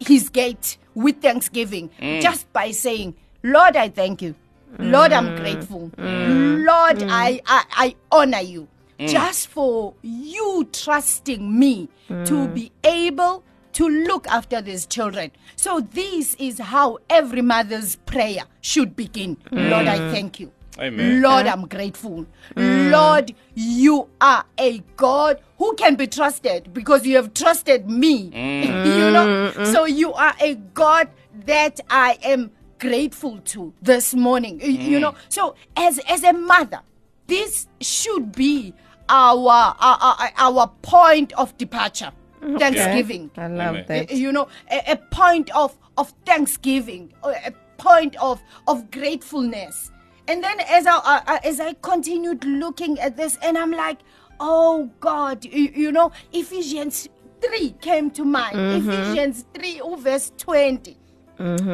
his 0.00 0.28
gate 0.28 0.76
with 0.94 1.22
thanksgiving 1.22 1.90
just 2.20 2.52
by 2.52 2.72
saying, 2.72 3.14
Lord, 3.44 3.76
I 3.76 3.90
thank 3.90 4.22
you. 4.22 4.34
Lord, 4.78 5.12
I'm 5.12 5.36
grateful. 5.36 5.92
Lord, 5.96 7.02
I, 7.04 7.40
I, 7.46 7.64
I 7.70 7.96
honor 8.10 8.40
you 8.40 8.66
Mm. 8.98 9.08
just 9.08 9.48
for 9.48 9.94
you 10.02 10.68
trusting 10.72 11.58
me 11.58 11.88
to 12.08 12.14
mm. 12.14 12.54
be 12.54 12.72
able 12.82 13.42
to 13.74 13.88
look 13.88 14.26
after 14.28 14.62
these 14.62 14.86
children. 14.86 15.30
So, 15.54 15.80
this 15.80 16.34
is 16.36 16.58
how 16.58 16.98
every 17.10 17.42
mother's 17.42 17.96
prayer 17.96 18.44
should 18.62 18.96
begin. 18.96 19.36
Mm. 19.52 19.70
Lord, 19.70 19.86
I 19.86 19.98
thank 20.10 20.40
you. 20.40 20.50
Amen. 20.78 21.22
Lord, 21.22 21.46
I'm 21.46 21.66
grateful. 21.66 22.26
Lord, 22.54 23.34
you 23.54 24.08
are 24.20 24.44
a 24.58 24.78
God 24.96 25.40
who 25.58 25.74
can 25.74 25.94
be 25.96 26.06
trusted 26.06 26.72
because 26.74 27.06
you 27.06 27.16
have 27.16 27.32
trusted 27.34 27.88
me. 27.88 28.30
you 28.34 29.10
know, 29.10 29.52
so 29.64 29.84
you 29.84 30.12
are 30.12 30.34
a 30.40 30.54
God 30.54 31.08
that 31.46 31.80
I 31.88 32.18
am 32.22 32.50
grateful 32.78 33.38
to 33.38 33.72
this 33.80 34.14
morning. 34.14 34.60
You 34.60 35.00
know, 35.00 35.14
so 35.28 35.54
as 35.76 35.98
as 36.00 36.22
a 36.24 36.32
mother, 36.32 36.80
this 37.26 37.66
should 37.80 38.32
be 38.32 38.74
our 39.08 39.74
our, 39.80 39.98
our, 40.00 40.30
our 40.36 40.66
point 40.82 41.32
of 41.34 41.56
departure. 41.58 42.12
Thanksgiving 42.58 43.30
I 43.36 43.48
love 43.48 43.76
Amen. 43.76 43.84
that. 43.88 44.12
you 44.12 44.30
know 44.30 44.46
a, 44.70 44.92
a 44.92 44.96
point 44.96 45.50
of 45.56 45.76
of 45.96 46.12
thanksgiving 46.24 47.12
a 47.24 47.52
point 47.78 48.14
of 48.16 48.40
of 48.68 48.90
gratefulness 48.90 49.90
and 50.28 50.44
then 50.44 50.60
as 50.60 50.86
i 50.86 50.96
uh, 50.96 51.20
uh, 51.26 51.38
as 51.42 51.60
i 51.60 51.72
continued 51.82 52.44
looking 52.44 52.98
at 53.00 53.16
this 53.16 53.36
and 53.42 53.56
i'm 53.58 53.70
like 53.72 53.98
oh 54.38 54.90
god 55.00 55.44
you, 55.44 55.72
you 55.74 55.90
know 55.90 56.12
ephesians 56.32 57.08
3 57.40 57.70
came 57.80 58.10
to 58.10 58.24
mind 58.24 58.56
ephesians 58.56 59.44
3 59.54 59.80
oh, 59.82 59.96
verse 59.96 60.30
20 60.38 60.96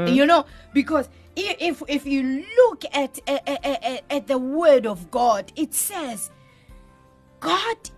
you 0.07 0.27
know 0.27 0.45
because 0.73 1.09
if 1.37 1.83
if 1.89 2.07
you 2.07 2.45
look 2.57 2.85
at, 2.93 3.19
at, 3.29 3.49
at 3.65 4.05
at 4.11 4.27
the 4.27 4.39
word 4.39 4.87
of 4.87 5.11
god 5.11 5.53
it 5.57 5.73
says 5.75 6.31
god 7.43 7.91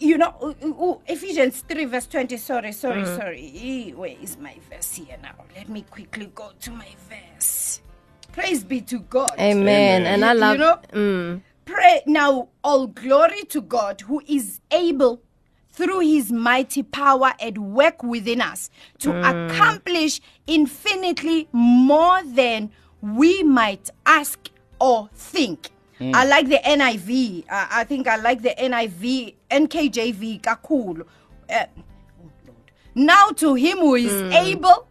you 0.00 0.16
know, 0.16 0.34
uh, 0.40 1.12
Ephesians 1.12 1.62
3, 1.68 1.84
verse 1.84 2.06
20. 2.06 2.36
Sorry, 2.38 2.72
sorry, 2.72 3.04
sorry. 3.04 3.52
Eh, 3.54 3.92
Where 3.92 4.16
is 4.20 4.38
my 4.38 4.56
verse 4.70 4.94
here 4.94 5.16
now? 5.22 5.34
Let 5.54 5.68
me 5.68 5.82
quickly 5.82 6.30
go 6.34 6.50
to 6.60 6.70
my 6.70 6.88
verse. 7.08 7.82
Praise 8.32 8.64
be 8.64 8.80
to 8.82 9.00
God. 9.00 9.30
Amen. 9.38 9.60
Amen. 9.60 10.06
And 10.06 10.24
I 10.24 10.32
love 10.32 10.54
you 10.54 10.58
know, 10.58 10.80
mm, 10.92 11.42
Pray 11.66 12.00
now, 12.06 12.48
all 12.64 12.86
glory 12.86 13.42
to 13.50 13.60
God 13.60 14.00
who 14.00 14.22
is 14.26 14.60
able 14.70 15.22
through 15.68 16.00
his 16.00 16.32
mighty 16.32 16.82
power 16.82 17.32
at 17.40 17.58
work 17.58 18.02
within 18.02 18.40
us 18.40 18.70
to 19.00 19.10
accomplish 19.20 20.20
infinitely 20.46 21.48
more 21.52 22.22
than 22.24 22.70
we 23.02 23.42
might 23.42 23.90
ask 24.06 24.50
or 24.80 25.10
think. 25.14 25.70
Mm. 26.00 26.14
I 26.14 26.24
like 26.24 26.48
the 26.48 26.56
NIV. 26.64 27.44
Uh, 27.48 27.66
I 27.70 27.84
think 27.84 28.08
I 28.08 28.16
like 28.16 28.40
the 28.40 28.54
NIV, 28.58 29.34
NKJV, 29.50 30.40
kakulu. 30.40 31.02
Uh, 31.02 31.04
eh, 31.50 31.66
oh 31.76 31.82
Now 32.94 33.28
to 33.36 33.54
him 33.54 33.78
who 33.78 33.94
is 33.96 34.10
mm. 34.12 34.34
able 34.34 34.86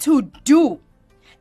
to 0.00 0.22
do 0.44 0.78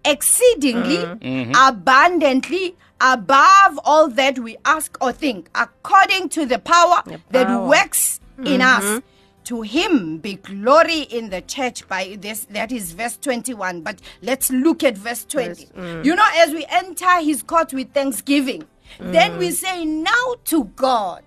exceedingly 0.03 0.97
mm-hmm. 0.97 1.23
Mm-hmm. 1.27 1.51
abundantly 1.55 2.75
above 2.99 3.79
all 3.85 4.07
that 4.09 4.39
we 4.39 4.57
ask 4.65 4.97
or 4.99 5.11
think 5.11 5.49
according 5.53 6.29
to 6.29 6.45
the 6.45 6.57
power, 6.57 7.03
that 7.29 7.47
power. 7.47 7.67
works 7.67 8.19
in 8.39 8.61
mm-hmm. 8.61 8.95
us. 8.97 9.01
To 9.45 9.61
him 9.61 10.17
be 10.17 10.33
glory 10.35 11.03
in 11.03 11.29
the 11.29 11.39
church 11.39 11.87
by 11.87 12.17
this 12.19 12.43
that 12.51 12.69
is 12.69 12.91
verse 12.91 13.15
21 13.15 13.79
but 13.79 14.01
let's 14.21 14.51
look 14.51 14.83
at 14.83 14.97
verse 14.97 15.23
20 15.23 15.67
mm. 15.67 16.03
you 16.03 16.13
know 16.17 16.27
as 16.35 16.51
we 16.51 16.65
enter 16.67 17.21
his 17.21 17.43
court 17.43 17.71
with 17.71 17.93
thanksgiving 17.93 18.65
then 18.99 19.37
we 19.37 19.49
mm. 19.49 19.53
say 19.53 19.85
now 19.85 20.35
to 20.43 20.63
god 20.75 21.23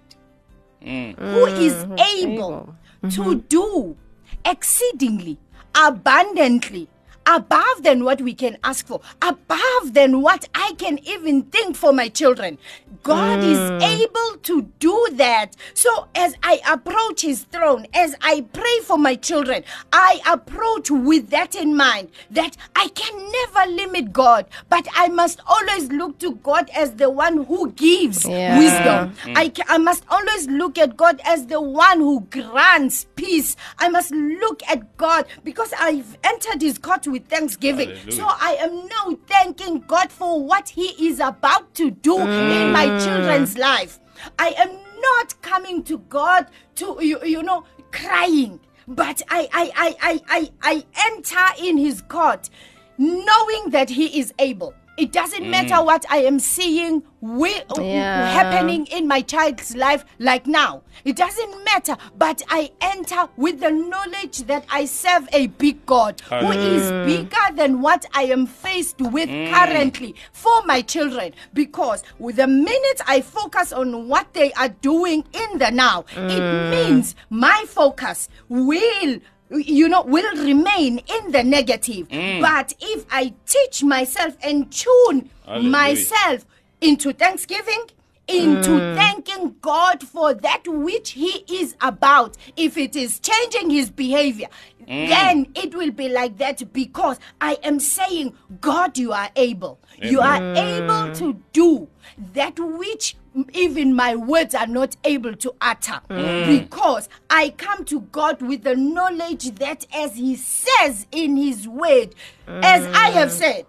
mm. 0.82 1.16
who 1.18 1.46
is 1.46 1.74
mm-hmm. 1.74 1.98
able 2.18 2.74
to 3.02 3.22
mm-hmm. 3.22 3.38
do 3.48 3.96
exceedingly 4.44 5.38
abundantly 5.74 6.88
above 7.26 7.82
than 7.82 8.04
what 8.04 8.20
we 8.20 8.34
can 8.34 8.56
ask 8.64 8.86
for 8.86 9.00
above 9.22 9.94
than 9.94 10.20
what 10.22 10.48
i 10.54 10.72
can 10.78 10.98
even 11.06 11.42
think 11.42 11.76
for 11.76 11.92
my 11.92 12.08
children. 12.08 12.58
God 13.02 13.38
is 13.38 13.58
mm. 13.58 13.82
able 13.82 14.38
to 14.42 14.62
do 14.78 15.08
that. 15.12 15.56
So 15.74 16.08
as 16.14 16.34
i 16.42 16.60
approach 16.68 17.22
his 17.22 17.42
throne 17.44 17.86
as 17.94 18.14
i 18.20 18.40
pray 18.52 18.78
for 18.84 18.98
my 18.98 19.14
children 19.14 19.62
i 19.92 20.20
approach 20.26 20.90
with 20.90 21.30
that 21.30 21.54
in 21.54 21.76
mind 21.76 22.10
that 22.30 22.56
i 22.76 22.88
can 22.88 23.14
never 23.38 23.70
limit 23.72 24.12
god 24.12 24.46
but 24.68 24.86
i 24.94 25.08
must 25.08 25.40
always 25.46 25.90
look 25.92 26.18
to 26.18 26.34
god 26.36 26.68
as 26.74 26.94
the 26.96 27.08
one 27.10 27.44
who 27.44 27.70
gives 27.72 28.24
Yeah. 28.26 28.58
wisdom. 28.58 29.14
Mm. 29.24 29.36
I, 29.36 29.48
ca- 29.48 29.64
I 29.68 29.78
must 29.78 30.04
always 30.08 30.46
look 30.48 30.78
at 30.78 30.96
God 30.96 31.20
as 31.24 31.46
the 31.46 31.60
one 31.60 31.98
who 32.00 32.20
grants 32.30 33.06
peace. 33.16 33.56
I 33.78 33.88
must 33.88 34.10
look 34.12 34.62
at 34.68 34.96
God 34.96 35.26
because 35.44 35.72
I've 35.78 36.16
entered 36.24 36.60
his 36.62 36.78
court 36.78 37.06
with 37.10 37.26
thanksgiving. 37.28 37.90
Hallelujah. 37.90 38.12
So 38.12 38.24
I 38.26 38.56
am 38.60 38.86
now 38.86 39.18
thanking 39.26 39.80
God 39.86 40.10
for 40.10 40.42
what 40.44 40.68
he 40.68 41.08
is 41.08 41.20
about 41.20 41.74
to 41.74 41.90
do 41.90 42.18
in 42.18 42.72
my 42.72 42.86
mm. 42.86 43.04
children's 43.04 43.56
life. 43.58 43.98
I 44.38 44.54
am 44.58 44.70
not 45.00 45.40
coming 45.42 45.82
to 45.84 45.98
God 45.98 46.46
to, 46.76 46.98
you, 47.00 47.18
you 47.24 47.42
know, 47.42 47.64
crying, 47.92 48.60
but 48.86 49.22
I, 49.30 49.48
I, 49.52 49.72
I, 49.76 49.96
I, 50.00 50.20
I, 50.28 50.50
I 50.62 50.84
enter 51.12 51.64
in 51.66 51.78
his 51.78 52.02
court 52.02 52.50
knowing 52.98 53.70
that 53.70 53.88
he 53.88 54.20
is 54.20 54.34
able. 54.38 54.74
It 54.97 55.12
doesn't 55.12 55.44
mm. 55.44 55.50
matter 55.50 55.82
what 55.82 56.04
I 56.11 56.18
am 56.18 56.38
seeing 56.38 57.02
wi- 57.23 57.64
Yeah. 57.78 58.30
happening 58.32 58.87
in 58.87 59.06
my 59.09 59.23
child's 59.23 59.75
life 59.75 60.04
like 60.18 60.47
now. 60.47 60.82
It 61.04 61.16
doesn't 61.16 61.64
matter, 61.64 61.97
but 62.18 62.42
I 62.50 62.70
enter 62.80 63.28
with 63.37 63.61
the 63.61 63.70
knowledge 63.70 64.40
that 64.40 64.66
I 64.70 64.85
serve 64.85 65.28
a 65.32 65.47
big 65.47 65.87
God 65.87 66.20
who 66.28 66.50
is 66.52 66.90
bigger 67.06 67.54
than 67.54 67.80
what 67.80 68.04
I 68.12 68.25
am 68.25 68.47
faced 68.47 69.00
with 69.00 69.28
mm. 69.30 69.50
currently 69.52 70.14
for 70.32 70.62
my 70.66 70.82
children. 70.82 71.32
Because 71.54 72.02
with 72.18 72.37
the 72.37 72.47
minute 72.47 73.00
I 73.06 73.23
focus 73.23 73.73
on 73.73 74.09
what 74.09 74.35
they 74.35 74.52
are 74.52 74.68
doing 74.68 75.25
in 75.32 75.59
the 75.59 75.70
now, 75.70 76.04
it 76.12 76.42
mm. 76.42 76.70
means 76.70 77.14
my 77.30 77.64
focus 77.68 78.28
will 78.49 79.20
you 79.50 79.88
know 79.88 80.02
will 80.02 80.37
remain 80.45 80.99
in 80.99 81.33
the 81.33 81.42
negative 81.42 82.09
mm. 82.09 82.40
but 82.40 82.73
if 82.80 83.04
i 83.11 83.33
teach 83.47 83.83
myself 83.83 84.37
and 84.42 84.71
tune 84.73 85.28
Hallelujah. 85.45 85.71
myself 85.71 86.47
into 86.80 87.12
thanksgiving 87.12 87.87
into 88.30 88.71
mm. 88.71 88.95
thanking 88.95 89.57
God 89.61 90.02
for 90.02 90.35
that 90.35 90.62
which 90.66 91.11
He 91.12 91.45
is 91.50 91.75
about. 91.80 92.37
If 92.57 92.76
it 92.78 92.95
is 92.95 93.19
changing 93.19 93.71
His 93.71 93.90
behavior, 93.90 94.47
mm. 94.83 95.09
then 95.09 95.49
it 95.54 95.75
will 95.75 95.90
be 95.90 96.09
like 96.09 96.38
that 96.38 96.73
because 96.73 97.19
I 97.40 97.59
am 97.62 97.80
saying, 97.80 98.35
God, 98.61 98.97
you 98.99 99.12
are 99.12 99.30
able. 99.37 99.80
You 100.00 100.21
are 100.21 100.40
able 100.54 101.14
to 101.16 101.35
do 101.52 101.88
that 102.33 102.59
which 102.59 103.16
even 103.52 103.94
my 103.94 104.16
words 104.16 104.54
are 104.54 104.66
not 104.66 104.96
able 105.04 105.34
to 105.37 105.54
utter 105.60 106.00
mm. 106.08 106.46
because 106.60 107.08
I 107.28 107.50
come 107.50 107.84
to 107.87 108.00
God 108.00 108.42
with 108.42 108.64
the 108.64 108.75
knowledge 108.76 109.54
that 109.56 109.87
as 109.94 110.16
He 110.16 110.37
says 110.37 111.06
in 111.12 111.37
His 111.37 111.68
word, 111.68 112.14
as 112.49 112.84
I 112.87 113.10
mm. 113.10 113.12
have 113.12 113.30
said, 113.32 113.66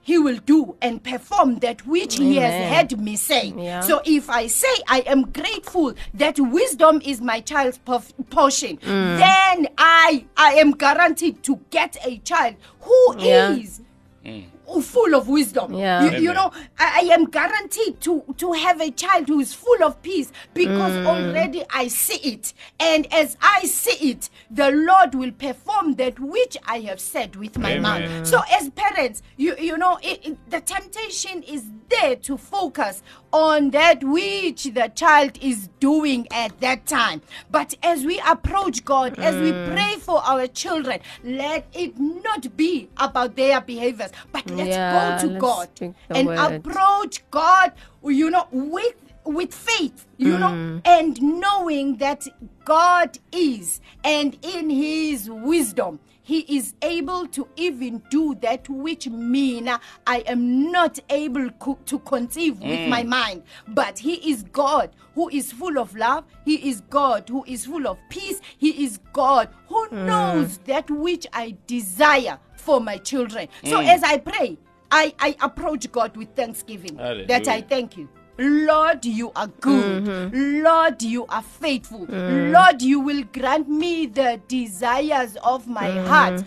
he 0.00 0.16
will 0.16 0.38
do 0.46 0.74
and 0.80 1.04
perform 1.04 1.58
that 1.58 1.86
which 1.86 2.16
he 2.16 2.36
has 2.36 2.54
Amen. 2.54 2.72
heard 2.72 2.98
me 2.98 3.14
say. 3.16 3.52
Yeah. 3.54 3.80
So 3.80 4.00
if 4.06 4.30
I 4.30 4.46
say 4.46 4.74
I 4.88 5.00
am 5.00 5.30
grateful 5.32 5.92
that 6.14 6.40
wisdom 6.40 7.02
is 7.04 7.20
my 7.20 7.40
child's 7.42 7.78
perf- 7.86 8.14
portion, 8.30 8.78
Mm. 8.78 9.18
then 9.18 9.68
I 9.76 10.24
I 10.34 10.54
am 10.54 10.70
guaranteed 10.70 11.42
to 11.42 11.60
get 11.68 11.98
a 12.06 12.16
child 12.20 12.54
who 12.80 13.16
Yeah. 13.18 13.50
is 13.52 13.82
mm. 14.24 14.46
Full 14.82 15.14
of 15.14 15.28
wisdom. 15.28 15.72
Yeah. 15.74 16.04
You, 16.04 16.22
you 16.24 16.32
know, 16.34 16.50
I, 16.78 17.00
I 17.08 17.14
am 17.14 17.24
guaranteed 17.26 18.00
to 18.02 18.22
to 18.36 18.52
have 18.52 18.80
a 18.80 18.90
child 18.90 19.28
who 19.28 19.40
is 19.40 19.52
full 19.54 19.82
of 19.82 20.00
peace 20.02 20.30
because 20.54 20.98
Mm. 20.98 21.06
already 21.06 21.62
I 21.70 21.88
see 21.88 22.20
it, 22.34 22.52
and 22.80 23.06
as 23.12 23.36
I 23.40 23.64
see 23.66 24.10
it, 24.12 24.30
the 24.50 24.70
Lord 24.70 25.14
will 25.14 25.32
perform 25.32 25.94
that 25.96 26.18
which 26.20 26.56
I 26.66 26.80
have 26.80 27.00
said 27.00 27.36
with 27.36 27.58
my 27.58 27.72
Amen. 27.74 27.82
mouth. 27.82 28.26
So, 28.26 28.40
as 28.58 28.70
parents, 28.70 29.22
you 29.36 29.56
you 29.58 29.76
know, 29.78 29.98
it, 30.02 30.18
it- 30.26 30.50
the 30.50 30.60
temptation 30.60 31.42
is 31.42 31.64
there 31.88 32.16
to 32.16 32.36
focus 32.36 33.02
on 33.32 33.70
that 33.70 34.04
which 34.04 34.64
the 34.64 34.90
child 34.94 35.38
is 35.40 35.68
doing 35.80 36.26
at 36.30 36.58
that 36.60 36.86
time. 36.86 37.22
But 37.50 37.74
as 37.82 38.04
we 38.04 38.20
approach 38.26 38.84
God, 38.84 39.18
as 39.18 39.36
we 39.40 39.52
Mm. 39.52 39.64
pray 39.64 39.94
for 40.00 40.22
our 40.22 40.46
children, 40.46 41.00
let 41.24 41.66
it 41.72 41.98
not 41.98 42.56
be 42.56 42.88
about 42.98 43.36
their 43.36 43.60
behaviors, 43.60 44.10
but 44.32 44.50
let's 44.58 44.76
Yeah, 44.76 44.92
go 44.92 45.28
to 45.28 45.28
let's 45.34 45.40
God 45.40 45.68
and 46.14 46.26
word. 46.28 46.66
approach 46.66 47.30
God, 47.30 47.72
you 48.04 48.30
know, 48.30 48.46
with 48.52 48.94
with 49.24 49.52
faith, 49.52 50.06
you 50.16 50.36
Mm. 50.36 50.40
know, 50.40 50.80
and 50.86 51.20
knowing 51.20 51.96
that 51.98 52.26
God 52.64 53.18
is, 53.30 53.80
and 54.02 54.38
in 54.42 54.70
His 54.70 55.28
wisdom, 55.30 56.00
He 56.22 56.40
is 56.58 56.74
able 56.82 57.26
to 57.28 57.46
even 57.56 58.02
do 58.10 58.34
that 58.42 58.68
which 58.68 59.06
mean 59.08 59.68
I 60.06 60.18
am 60.26 60.70
not 60.72 60.98
able 61.10 61.50
co- 61.58 61.78
to 61.86 61.98
conceive 62.00 62.62
with 62.62 62.86
my 62.86 63.02
mind. 63.02 63.42
But 63.68 63.98
He 63.98 64.14
is 64.30 64.44
God 64.44 64.90
who 65.14 65.28
is 65.30 65.52
full 65.52 65.78
of 65.78 65.94
love. 65.96 66.24
He 66.44 66.56
is 66.70 66.80
God 66.82 67.28
who 67.28 67.44
is 67.46 67.66
full 67.66 67.86
of 67.86 67.98
peace. 68.08 68.40
He 68.58 68.84
is 68.84 68.98
God 69.12 69.48
who 69.90 70.04
knows 70.04 70.58
that 70.66 70.90
which 70.90 71.26
I 71.32 71.56
desire 71.66 72.38
for 72.56 72.80
my 72.80 72.98
children. 72.98 73.48
So 73.64 73.80
as 73.80 74.02
I 74.02 74.18
pray, 74.18 74.58
I, 74.90 75.14
I 75.18 75.36
approach 75.40 75.90
God 75.92 76.16
with 76.16 76.34
thanksgiving 76.34 76.96
that 76.96 77.48
I 77.48 77.60
thank 77.62 77.96
you. 77.96 78.08
Lord, 78.40 79.04
you 79.04 79.32
are 79.34 79.48
good. 79.48 80.04
Mm-hmm. 80.04 80.62
Lord, 80.62 81.02
you 81.02 81.26
are 81.26 81.42
faithful. 81.42 82.06
Mm. 82.06 82.52
Lord, 82.52 82.80
you 82.80 83.00
will 83.00 83.24
grant 83.32 83.68
me 83.68 84.06
the 84.06 84.40
desires 84.46 85.36
of 85.42 85.66
my 85.66 85.88
Mm-hmm. 85.88 86.06
heart 86.06 86.44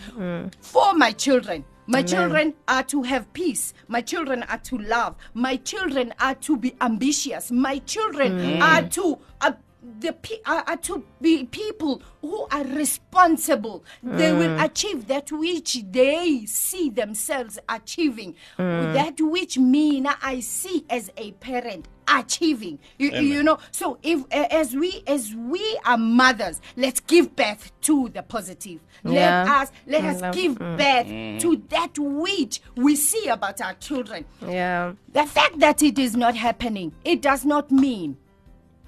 for 0.60 0.94
my 0.94 1.12
children. 1.12 1.64
My 1.86 2.02
children 2.02 2.54
are 2.68 2.82
to 2.84 3.02
have 3.02 3.30
peace. 3.34 3.74
My 3.88 4.00
children 4.00 4.42
are 4.44 4.56
to 4.58 4.78
love. 4.78 5.16
My 5.34 5.56
children 5.56 6.14
are 6.18 6.34
to 6.36 6.56
be 6.56 6.74
ambitious. 6.80 7.50
My 7.50 7.78
children 7.80 8.32
Mm. 8.38 8.62
are 8.62 8.88
to 8.88 9.18
uh, 9.42 9.52
the 10.00 10.12
pe- 10.12 10.40
are, 10.46 10.76
to 10.76 11.04
be 11.20 11.44
people 11.44 12.02
who 12.20 12.46
are 12.50 12.64
responsible. 12.64 13.84
They 14.02 14.32
will 14.32 14.56
Mm. 14.56 14.64
achieve 14.64 15.06
that 15.08 15.30
which 15.32 15.82
they 15.90 16.44
see 16.46 16.90
themselves 16.90 17.58
achieving. 17.68 18.34
Mm. 18.58 18.94
That 18.94 19.20
which 19.20 19.58
me 19.58 20.04
I 20.22 20.40
see 20.40 20.84
as 20.90 21.10
a 21.16 21.32
parent 21.32 21.86
achieving. 22.08 22.78
You, 22.98 23.10
you 23.10 23.42
know. 23.42 23.58
So 23.70 23.98
if 24.02 24.24
as 24.32 24.74
we 24.74 25.02
as 25.06 25.34
we 25.34 25.78
are 25.84 25.96
mothers, 25.98 26.60
let's 26.76 27.00
give 27.00 27.34
birth 27.36 27.70
to 27.82 28.08
the 28.10 28.22
positive. 28.22 28.80
Let 29.04 29.14
Yeah. 29.14 29.60
us 29.62 29.72
let 29.86 30.04
I 30.04 30.08
us 30.08 30.20
love- 30.20 30.34
give 30.34 30.58
birth 30.58 31.40
to 31.42 31.62
that 31.70 31.98
which 31.98 32.60
we 32.76 32.96
see 32.96 33.28
about 33.28 33.60
our 33.60 33.74
children. 33.74 34.24
Yeah. 34.46 34.92
The 35.12 35.24
fact 35.26 35.58
that 35.60 35.82
it 35.82 35.98
is 35.98 36.16
not 36.16 36.34
happening, 36.34 36.92
it 37.04 37.22
does 37.22 37.44
not 37.44 37.70
mean 37.70 38.16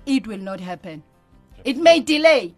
it 0.07 0.27
will 0.27 0.39
not 0.39 0.61
happen. 0.61 1.03
It 1.65 1.77
may 1.77 2.01
delay, 2.01 2.55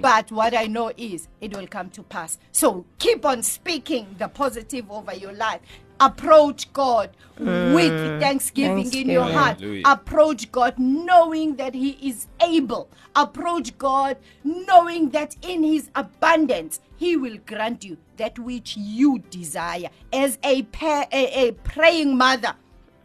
but 0.00 0.30
what 0.32 0.54
I 0.54 0.66
know 0.66 0.92
is 0.96 1.28
it 1.40 1.56
will 1.56 1.66
come 1.66 1.90
to 1.90 2.02
pass. 2.02 2.38
So 2.52 2.84
keep 2.98 3.26
on 3.26 3.42
speaking 3.42 4.14
the 4.18 4.28
positive 4.28 4.90
over 4.90 5.14
your 5.14 5.32
life. 5.32 5.60
Approach 5.98 6.70
God 6.74 7.10
with 7.38 7.90
mm. 7.90 8.20
thanksgiving 8.20 8.92
in 8.92 9.08
your 9.08 9.24
heart. 9.24 9.58
Hallelujah. 9.60 9.82
Approach 9.86 10.52
God 10.52 10.78
knowing 10.78 11.56
that 11.56 11.74
He 11.74 11.90
is 12.06 12.26
able. 12.42 12.90
Approach 13.14 13.76
God 13.78 14.18
knowing 14.44 15.08
that 15.10 15.36
in 15.40 15.62
His 15.62 15.90
abundance 15.94 16.80
He 16.96 17.16
will 17.16 17.38
grant 17.46 17.82
you 17.82 17.96
that 18.18 18.38
which 18.38 18.76
you 18.76 19.20
desire. 19.30 19.88
As 20.12 20.38
a, 20.44 20.62
pa- 20.64 21.06
a, 21.10 21.48
a 21.48 21.52
praying 21.52 22.16
mother, 22.16 22.54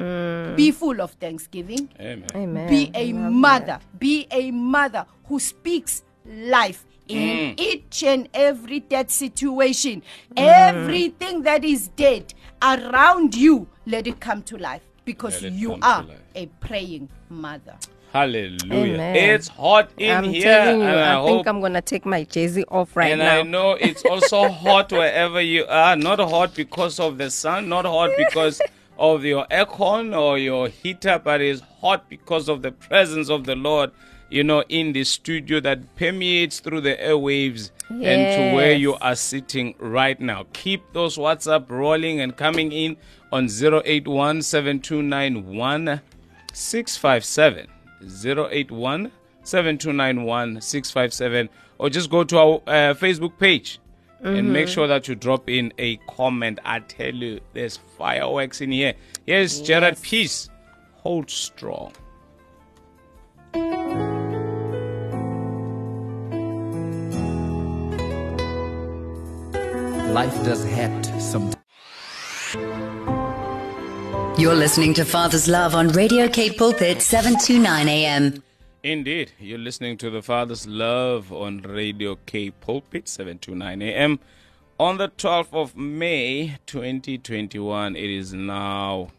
Mm. 0.01 0.55
be 0.55 0.71
full 0.71 1.01
of 1.01 1.11
thanksgiving. 1.13 1.89
Amen. 1.99 2.27
Amen. 2.35 2.69
Be 2.69 2.91
a 2.93 3.13
Love 3.13 3.31
mother. 3.33 3.79
Be 3.97 4.27
a 4.31 4.51
mother 4.51 5.05
who 5.25 5.39
speaks 5.39 6.03
life 6.25 6.85
in 7.07 7.55
mm. 7.55 7.59
each 7.59 8.03
and 8.03 8.27
every 8.33 8.79
dead 8.79 9.11
situation. 9.11 10.01
Mm. 10.35 10.37
Everything 10.37 11.43
that 11.43 11.63
is 11.63 11.89
dead 11.89 12.33
around 12.61 13.35
you, 13.35 13.67
let 13.85 14.07
it 14.07 14.19
come 14.19 14.41
to 14.43 14.57
life 14.57 14.81
because 15.05 15.41
you 15.43 15.77
are 15.81 16.05
a 16.35 16.45
praying 16.59 17.09
mother. 17.29 17.75
Hallelujah. 18.13 18.95
Amen. 18.95 19.15
It's 19.15 19.47
hot 19.47 19.89
in 19.97 20.11
I'm 20.11 20.23
here. 20.25 20.43
telling 20.43 20.81
you, 20.81 20.85
and 20.85 20.99
I, 20.99 21.13
I, 21.13 21.15
hope 21.15 21.27
think 21.27 21.47
I'm 21.47 21.61
gonna 21.61 21.81
take 21.81 22.05
my 22.05 22.25
jersey 22.25 22.65
off 22.65 22.95
right 22.97 23.11
and 23.11 23.19
now. 23.19 23.39
And 23.39 23.47
I 23.47 23.51
know 23.51 23.71
it's 23.71 24.03
also 24.03 24.49
hot 24.49 24.91
wherever 24.91 25.39
you 25.39 25.65
are. 25.67 25.95
Not 25.95 26.19
hot 26.19 26.53
because 26.53 26.99
of 26.99 27.17
the 27.17 27.29
sun, 27.31 27.69
not 27.69 27.85
hot 27.85 28.11
because 28.17 28.61
of 29.01 29.25
your 29.25 29.47
aircon 29.47 30.15
or 30.17 30.37
your 30.37 30.67
heater, 30.67 31.19
but 31.21 31.41
it's 31.41 31.61
hot 31.81 32.07
because 32.07 32.47
of 32.47 32.61
the 32.61 32.71
presence 32.71 33.31
of 33.31 33.45
the 33.45 33.55
Lord, 33.55 33.91
you 34.29 34.43
know, 34.43 34.63
in 34.69 34.93
the 34.93 35.03
studio 35.03 35.59
that 35.59 35.95
permeates 35.95 36.59
through 36.59 36.81
the 36.81 36.95
airwaves 36.95 37.71
and 37.89 37.99
to 37.99 38.55
where 38.55 38.73
you 38.73 38.93
are 38.95 39.15
sitting 39.15 39.73
right 39.79 40.19
now. 40.19 40.45
Keep 40.53 40.93
those 40.93 41.17
WhatsApp 41.17 41.67
rolling 41.69 42.21
and 42.21 42.37
coming 42.37 42.71
in 42.71 42.95
on 43.31 43.49
081 43.49 44.43
7291 44.43 45.99
657 46.53 47.67
081 48.03 49.11
7291 49.43 50.61
657 50.61 51.49
or 51.79 51.89
just 51.89 52.11
go 52.11 52.23
to 52.23 52.37
our 52.37 52.55
uh, 52.67 52.93
Facebook 52.93 53.37
page 53.39 53.79
and 54.23 54.53
make 54.53 54.65
mm-hmm. 54.65 54.73
sure 54.73 54.87
that 54.87 55.07
you 55.07 55.15
drop 55.15 55.49
in 55.49 55.73
a 55.77 55.97
comment. 56.07 56.59
I 56.63 56.79
tell 56.79 57.13
you, 57.13 57.39
there's 57.53 57.77
fireworks 57.97 58.61
in 58.61 58.71
here. 58.71 58.93
Here's 59.25 59.61
Gerard 59.61 60.01
Peace. 60.01 60.49
Hold 60.97 61.29
strong. 61.29 61.93
Life 70.13 70.43
does 70.43 70.65
hurt 70.65 71.05
sometimes. 71.19 71.55
You're 74.37 74.55
listening 74.55 74.93
to 74.95 75.05
Father's 75.05 75.47
Love 75.47 75.73
on 75.73 75.89
Radio 75.89 76.27
Cape 76.27 76.57
Pulpit 76.57 77.01
729 77.01 77.87
AM. 77.87 78.43
Indeed, 78.83 79.33
you're 79.39 79.59
listening 79.59 79.97
to 79.99 80.09
the 80.09 80.23
Father's 80.23 80.65
Love 80.65 81.31
on 81.31 81.61
Radio 81.61 82.17
K 82.25 82.49
Pulpit, 82.49 83.07
729 83.07 83.79
AM. 83.79 84.19
On 84.79 84.97
the 84.97 85.09
12th 85.09 85.53
of 85.53 85.77
May, 85.77 86.57
2021, 86.65 87.95
it 87.95 88.09
is 88.09 88.33
now 88.33 89.09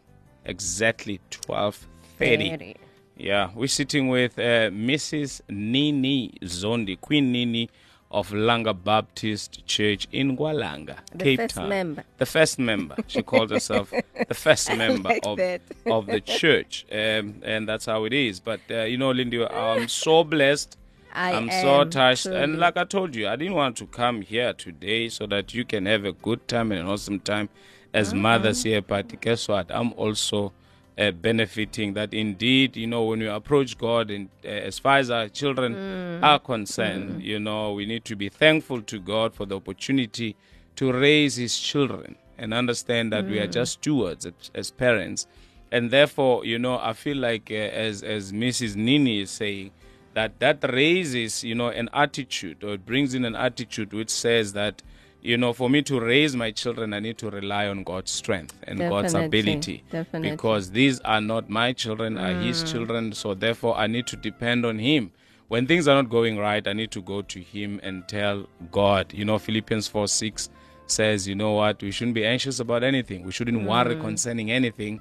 exactly 0.43 1.21
12.30. 1.31 1.75
Thirty. 2.17 2.75
Yeah, 3.15 3.51
we're 3.55 3.67
sitting 3.67 4.09
with 4.09 4.37
uh, 4.37 4.69
Mrs. 4.69 5.39
Nini 5.47 6.33
Zondi, 6.41 6.99
Queen 6.99 7.31
Nini 7.31 7.69
of 8.13 8.29
Langa 8.29 8.73
Baptist 8.73 9.65
Church 9.65 10.07
in 10.11 10.37
KwaLanga, 10.37 10.97
The 11.15 11.23
Cape 11.23 11.39
first 11.39 11.55
Town. 11.55 11.69
member. 11.69 12.03
The 12.19 12.25
first 12.27 12.59
member. 12.59 12.95
She 13.07 13.23
calls 13.23 13.49
herself 13.51 13.91
the 14.29 14.33
first 14.35 14.69
member 14.77 15.09
like 15.09 15.25
of, 15.25 15.39
of 15.87 16.05
the 16.05 16.21
church. 16.21 16.85
Um, 16.91 17.41
and 17.43 17.67
that's 17.67 17.87
how 17.87 18.03
it 18.05 18.13
is. 18.13 18.39
But, 18.39 18.59
uh, 18.69 18.83
you 18.83 18.97
know, 18.97 19.11
Lindy, 19.11 19.43
I'm 19.45 19.87
so 19.87 20.23
blessed. 20.23 20.77
I 21.15 21.31
am 21.31 21.49
so 21.49 21.83
touched. 21.85 22.27
And 22.27 22.59
like 22.59 22.77
I 22.77 22.85
told 22.85 23.15
you, 23.15 23.27
I 23.27 23.35
didn't 23.35 23.55
want 23.55 23.77
to 23.77 23.87
come 23.87 24.21
here 24.21 24.53
today 24.53 25.09
so 25.09 25.25
that 25.27 25.53
you 25.53 25.65
can 25.65 25.85
have 25.87 26.05
a 26.05 26.13
good 26.13 26.47
time 26.47 26.71
and 26.71 26.81
an 26.81 26.87
awesome 26.87 27.19
time 27.19 27.49
as 27.93 28.09
Mm-hmm. 28.09 28.21
mothers 28.21 28.63
here. 28.63 28.81
But 28.81 29.19
guess 29.21 29.47
what? 29.47 29.67
I'm 29.71 29.93
also 29.93 30.53
uh, 30.97 31.11
benefiting 31.11 31.93
that 31.93 32.13
indeed, 32.13 32.75
you 32.77 32.87
know, 32.87 33.03
when 33.05 33.19
we 33.19 33.27
approach 33.27 33.77
God 33.77 34.11
and 34.11 34.29
uh, 34.45 34.47
as 34.47 34.79
far 34.79 34.97
as 34.97 35.09
our 35.09 35.27
children 35.29 35.75
Mm. 35.75 36.23
are 36.23 36.39
concerned, 36.39 37.21
you 37.23 37.39
know, 37.39 37.73
we 37.73 37.85
need 37.85 38.05
to 38.05 38.15
be 38.15 38.29
thankful 38.29 38.81
to 38.83 38.99
God 38.99 39.33
for 39.33 39.45
the 39.45 39.55
opportunity 39.55 40.35
to 40.75 40.91
raise 40.91 41.35
His 41.35 41.57
children 41.59 42.15
and 42.37 42.53
understand 42.53 43.11
that 43.13 43.25
we 43.25 43.39
are 43.39 43.47
Mm. 43.47 43.53
just 43.53 43.73
stewards 43.73 44.25
as, 44.25 44.33
as 44.53 44.71
parents. 44.71 45.27
And 45.71 45.89
therefore, 45.89 46.45
you 46.45 46.59
know, 46.59 46.77
I 46.79 46.93
feel 46.93 47.17
like 47.17 47.49
uh, 47.49 47.55
as 47.55 48.03
as 48.03 48.31
Mrs. 48.31 48.75
Nini 48.75 49.21
is 49.21 49.31
saying, 49.31 49.71
that 50.13 50.37
that 50.39 50.63
raises 50.71 51.43
you 51.43 51.55
know 51.55 51.69
an 51.69 51.89
attitude 51.91 52.63
or 52.63 52.75
it 52.75 52.85
brings 52.85 53.15
in 53.15 53.25
an 53.25 53.35
attitude 53.35 53.91
which 53.93 54.11
says 54.11 54.53
that 54.53 54.83
you 55.23 55.37
know 55.37 55.53
for 55.53 55.69
me 55.69 55.81
to 55.81 55.99
raise 55.99 56.35
my 56.35 56.51
children 56.51 56.93
i 56.93 56.99
need 56.99 57.17
to 57.17 57.29
rely 57.29 57.67
on 57.67 57.83
god's 57.83 58.11
strength 58.11 58.55
and 58.63 58.77
god's 58.79 59.13
ability 59.13 59.83
definitely. 59.89 60.31
because 60.31 60.71
these 60.71 60.99
are 61.01 61.21
not 61.21 61.49
my 61.49 61.71
children 61.71 62.17
are 62.17 62.33
Mm. 62.33 62.43
his 62.43 62.63
children 62.71 63.13
so 63.13 63.33
therefore 63.33 63.75
i 63.77 63.87
need 63.87 64.05
to 64.07 64.17
depend 64.17 64.65
on 64.65 64.79
him 64.79 65.11
when 65.47 65.65
things 65.65 65.87
are 65.87 65.95
not 66.01 66.09
going 66.09 66.37
right 66.37 66.67
i 66.67 66.73
need 66.73 66.91
to 66.91 67.01
go 67.01 67.21
to 67.21 67.39
him 67.39 67.79
and 67.83 68.07
tell 68.07 68.47
god 68.71 69.13
you 69.13 69.23
know 69.23 69.39
philippians 69.39 69.87
4 69.87 70.07
6 70.07 70.49
says, 70.85 71.25
you 71.29 71.33
know 71.33 71.53
what, 71.53 71.81
we 71.81 71.91
shouldn't 71.91 72.13
be 72.13 72.25
anxious 72.25 72.59
about 72.59 72.83
anything. 72.83 73.23
We 73.23 73.31
shouldn't 73.31 73.65
worry 73.65 73.95
concerning 73.95 74.51
anything. 74.51 74.99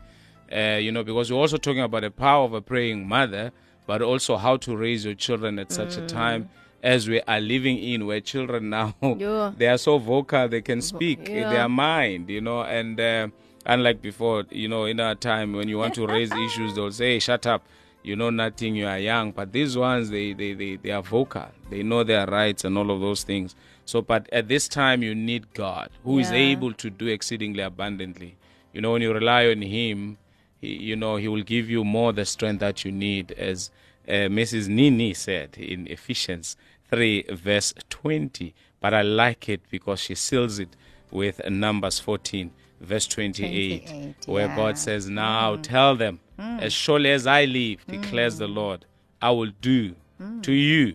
Uh, 0.51 0.79
you 0.81 0.93
know, 0.93 1.03
because 1.03 1.31
we're 1.31 1.39
also 1.39 1.57
talking 1.57 1.83
about 1.83 2.03
the 2.03 2.11
power 2.11 2.45
of 2.45 2.53
a 2.55 2.63
praying 2.63 3.07
mother, 3.09 3.51
but 3.85 4.01
also 4.01 4.37
how 4.37 4.57
to 4.59 4.77
raise 4.77 5.05
your 5.05 5.15
children 5.15 5.59
at 5.59 5.73
such 5.73 5.97
a 5.97 6.07
time 6.07 6.49
as 6.83 7.09
we 7.09 7.21
are 7.23 7.41
living 7.41 7.79
in 7.79 8.07
where 8.07 8.21
children 8.21 8.71
now 8.71 8.95
Yeah. 9.19 9.53
they 9.57 9.69
are 9.69 9.79
so 9.79 9.99
vocal 9.99 10.49
they 10.49 10.63
can 10.63 10.83
speak 10.83 11.29
Yeah. 11.29 11.49
their 11.49 11.69
mind 11.69 12.29
you 12.29 12.41
know 12.41 12.63
and 12.63 12.99
uh, 13.01 13.29
unlike 13.67 14.03
before 14.03 14.45
you 14.51 14.69
know 14.69 14.85
in 14.87 14.99
our 15.01 15.15
time 15.15 15.53
when 15.53 15.69
you 15.69 15.79
want 15.79 15.95
to 15.95 16.07
raise 16.07 16.33
issues 16.47 16.75
they'll 16.75 16.91
say 16.91 17.15
hey, 17.15 17.19
shut 17.21 17.47
up 17.47 17.63
you 18.03 18.17
know 18.17 18.31
nothing 18.31 18.75
you 18.75 18.87
are 18.87 18.99
young 18.99 19.31
but 19.31 19.53
these 19.53 19.77
ones 19.77 20.11
they, 20.11 20.33
they 20.33 20.55
they 20.55 20.75
they 20.77 20.91
are 20.91 21.03
vocal 21.03 21.47
they 21.71 21.83
know 21.85 22.03
their 22.03 22.27
rights 22.27 22.65
and 22.65 22.77
all 22.77 22.91
of 22.91 23.01
those 23.01 23.23
things 23.23 23.55
so 23.85 24.03
but 24.03 24.29
at 24.33 24.49
this 24.49 24.67
time 24.69 25.03
you 25.05 25.15
need 25.15 25.55
god 25.55 25.89
who 26.03 26.19
is 26.19 26.31
Yeah. 26.33 26.39
able 26.39 26.73
to 26.73 26.91
do 26.91 27.07
exceedingly 27.07 27.63
abundantly 27.63 28.35
you 28.73 28.81
know 28.81 28.93
when 28.93 29.03
you 29.03 29.13
rely 29.15 29.47
on 29.47 29.63
him 29.63 30.19
he, 30.61 30.69
you 30.75 30.97
know 30.97 31.15
he 31.15 31.29
will 31.29 31.45
give 31.45 31.71
you 31.71 31.85
more 31.85 32.13
the 32.13 32.25
strength 32.25 32.59
that 32.59 32.85
you 32.85 32.91
need 32.91 33.31
as 33.33 33.71
uh, 34.09 34.27
mrs 34.39 34.67
nini 34.69 35.15
said 35.15 35.57
in 35.57 35.87
ephesians 35.87 36.57
3 36.93 37.25
verse 37.31 37.73
20 37.89 38.55
but 38.81 38.93
i 38.93 39.01
like 39.01 39.49
it 39.49 39.63
because 39.71 39.99
she 39.99 40.15
seals 40.15 40.59
it 40.59 40.77
with 41.11 41.41
numbers 41.49 41.99
14 41.99 42.51
verse 42.81 43.07
28, 43.07 43.87
28, 43.87 44.15
where 44.27 44.47
yeah. 44.47 44.57
god 44.57 44.77
says 44.77 45.09
now 45.09 45.57
mm. 45.57 45.63
tell 45.63 45.97
them 45.97 46.21
mm. 46.39 46.61
as 46.61 46.73
surely 46.73 47.11
as 47.11 47.27
i 47.27 47.45
live 47.47 47.79
mm. 47.87 48.03
declares 48.03 48.37
the 48.37 48.47
lord 48.47 48.85
i 49.23 49.31
will 49.31 49.53
do 49.63 49.95
to 50.43 50.53
you 50.53 50.95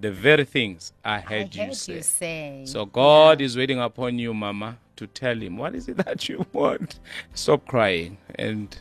the 0.00 0.10
very 0.10 0.44
things 0.44 0.92
i 1.04 1.16
I 1.16 1.20
heard, 1.20 1.54
you 1.54 1.64
heard 1.64 1.74
say 1.74 1.94
you 1.94 2.02
say. 2.02 2.62
so 2.66 2.86
God 2.86 3.40
is 3.42 3.56
waiting 3.56 3.78
upon 3.78 4.18
you, 4.18 4.32
Mama, 4.32 4.78
to 4.96 5.06
tell 5.06 5.36
him 5.36 5.58
what 5.58 5.74
is 5.74 5.88
it 5.88 5.98
that 5.98 6.28
you 6.28 6.46
want. 6.52 6.98
Stop 7.34 7.66
crying. 7.66 8.16
And 8.36 8.76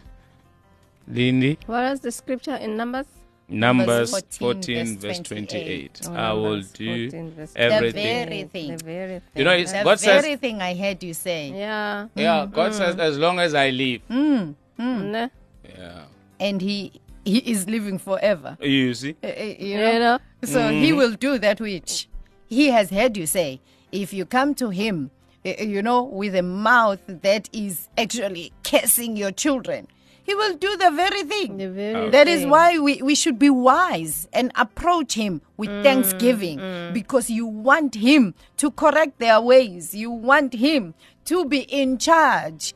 Lindy, 1.07 1.59
What 1.65 1.91
is 1.91 1.99
the 1.99 2.11
scripture 2.11 2.55
in 2.55 2.77
Numbers? 2.77 3.07
Numbers 3.53 4.11
14, 4.11 4.39
14, 4.39 4.97
verse 4.97 5.17
verse 5.17 5.19
28. 5.19 5.93
28. 5.93 6.01
Oh, 6.07 6.13
I 6.13 6.33
will 6.33 6.61
do 6.73 7.09
14 7.11 7.31
verse 7.31 7.53
everything. 7.55 8.03
very 8.29 8.43
thing. 8.43 8.77
The 8.77 8.83
very 8.83 9.19
thing. 9.19 9.21
You 9.35 9.43
know, 9.43 9.53
it's- 9.53 9.71
the 9.71 9.83
God 9.83 9.99
says- 9.99 10.21
very 10.23 10.35
thing 10.37 10.61
I 10.61 10.73
heard 10.75 11.03
you 11.03 11.13
say. 11.13 11.49
yeah. 11.55 12.07
Yeah, 12.15 12.47
God 12.51 12.73
says, 12.73 12.95
as 12.97 13.17
long 13.17 13.39
as 13.39 13.53
I 13.53 13.69
live. 13.69 14.01
Mm. 14.09 14.55
Ne? 14.79 15.29
Yeah. 15.77 16.05
And 16.39 16.61
he 16.61 16.91
he 17.25 17.37
is 17.37 17.67
living 17.69 17.99
forever. 17.99 18.57
You 18.59 18.93
see? 18.93 19.15
Uh, 19.23 19.27
uh, 19.27 19.31
you 19.43 19.55
You 19.69 19.77
know? 19.77 19.99
know? 19.99 20.19
So 20.43 20.69
he 20.69 20.91
will 20.91 21.13
do 21.13 21.37
that 21.39 21.61
which 21.61 22.09
he 22.49 22.67
has 22.67 22.89
heard 22.89 23.15
you 23.15 23.25
say. 23.25 23.61
If 23.93 24.11
you 24.11 24.25
come 24.25 24.53
to 24.55 24.71
him, 24.71 25.09
uh, 25.45 25.51
you 25.63 25.81
know, 25.81 26.03
with 26.03 26.35
a 26.35 26.41
mouth 26.41 26.99
that 27.07 27.49
is 27.53 27.87
actually 27.97 28.51
cursing 28.63 29.15
your 29.15 29.31
children, 29.31 29.87
he 30.23 30.33
will 30.36 30.55
do 30.55 30.75
the 30.77 30.91
very 30.91 31.23
thing. 31.23 31.57
The 31.57 31.69
very 31.69 32.09
That 32.09 32.27
is 32.27 32.45
why 32.45 32.79
we, 32.79 33.01
we 33.01 33.15
should 33.15 33.38
be 33.38 33.49
wise 33.49 34.27
and 34.33 34.51
approach 34.55 35.13
him 35.13 35.41
with 35.57 35.69
Mm, 35.69 35.83
thanksgiving 35.83 36.93
because 36.93 37.29
you 37.29 37.45
want 37.45 37.95
him 37.95 38.33
to 38.57 38.71
correct 38.71 39.19
their 39.19 39.39
ways. 39.41 39.93
You 39.93 40.12
want 40.12 40.53
him 40.53 40.93
to 41.25 41.45
be 41.45 41.59
in 41.59 41.97
charge 41.97 42.73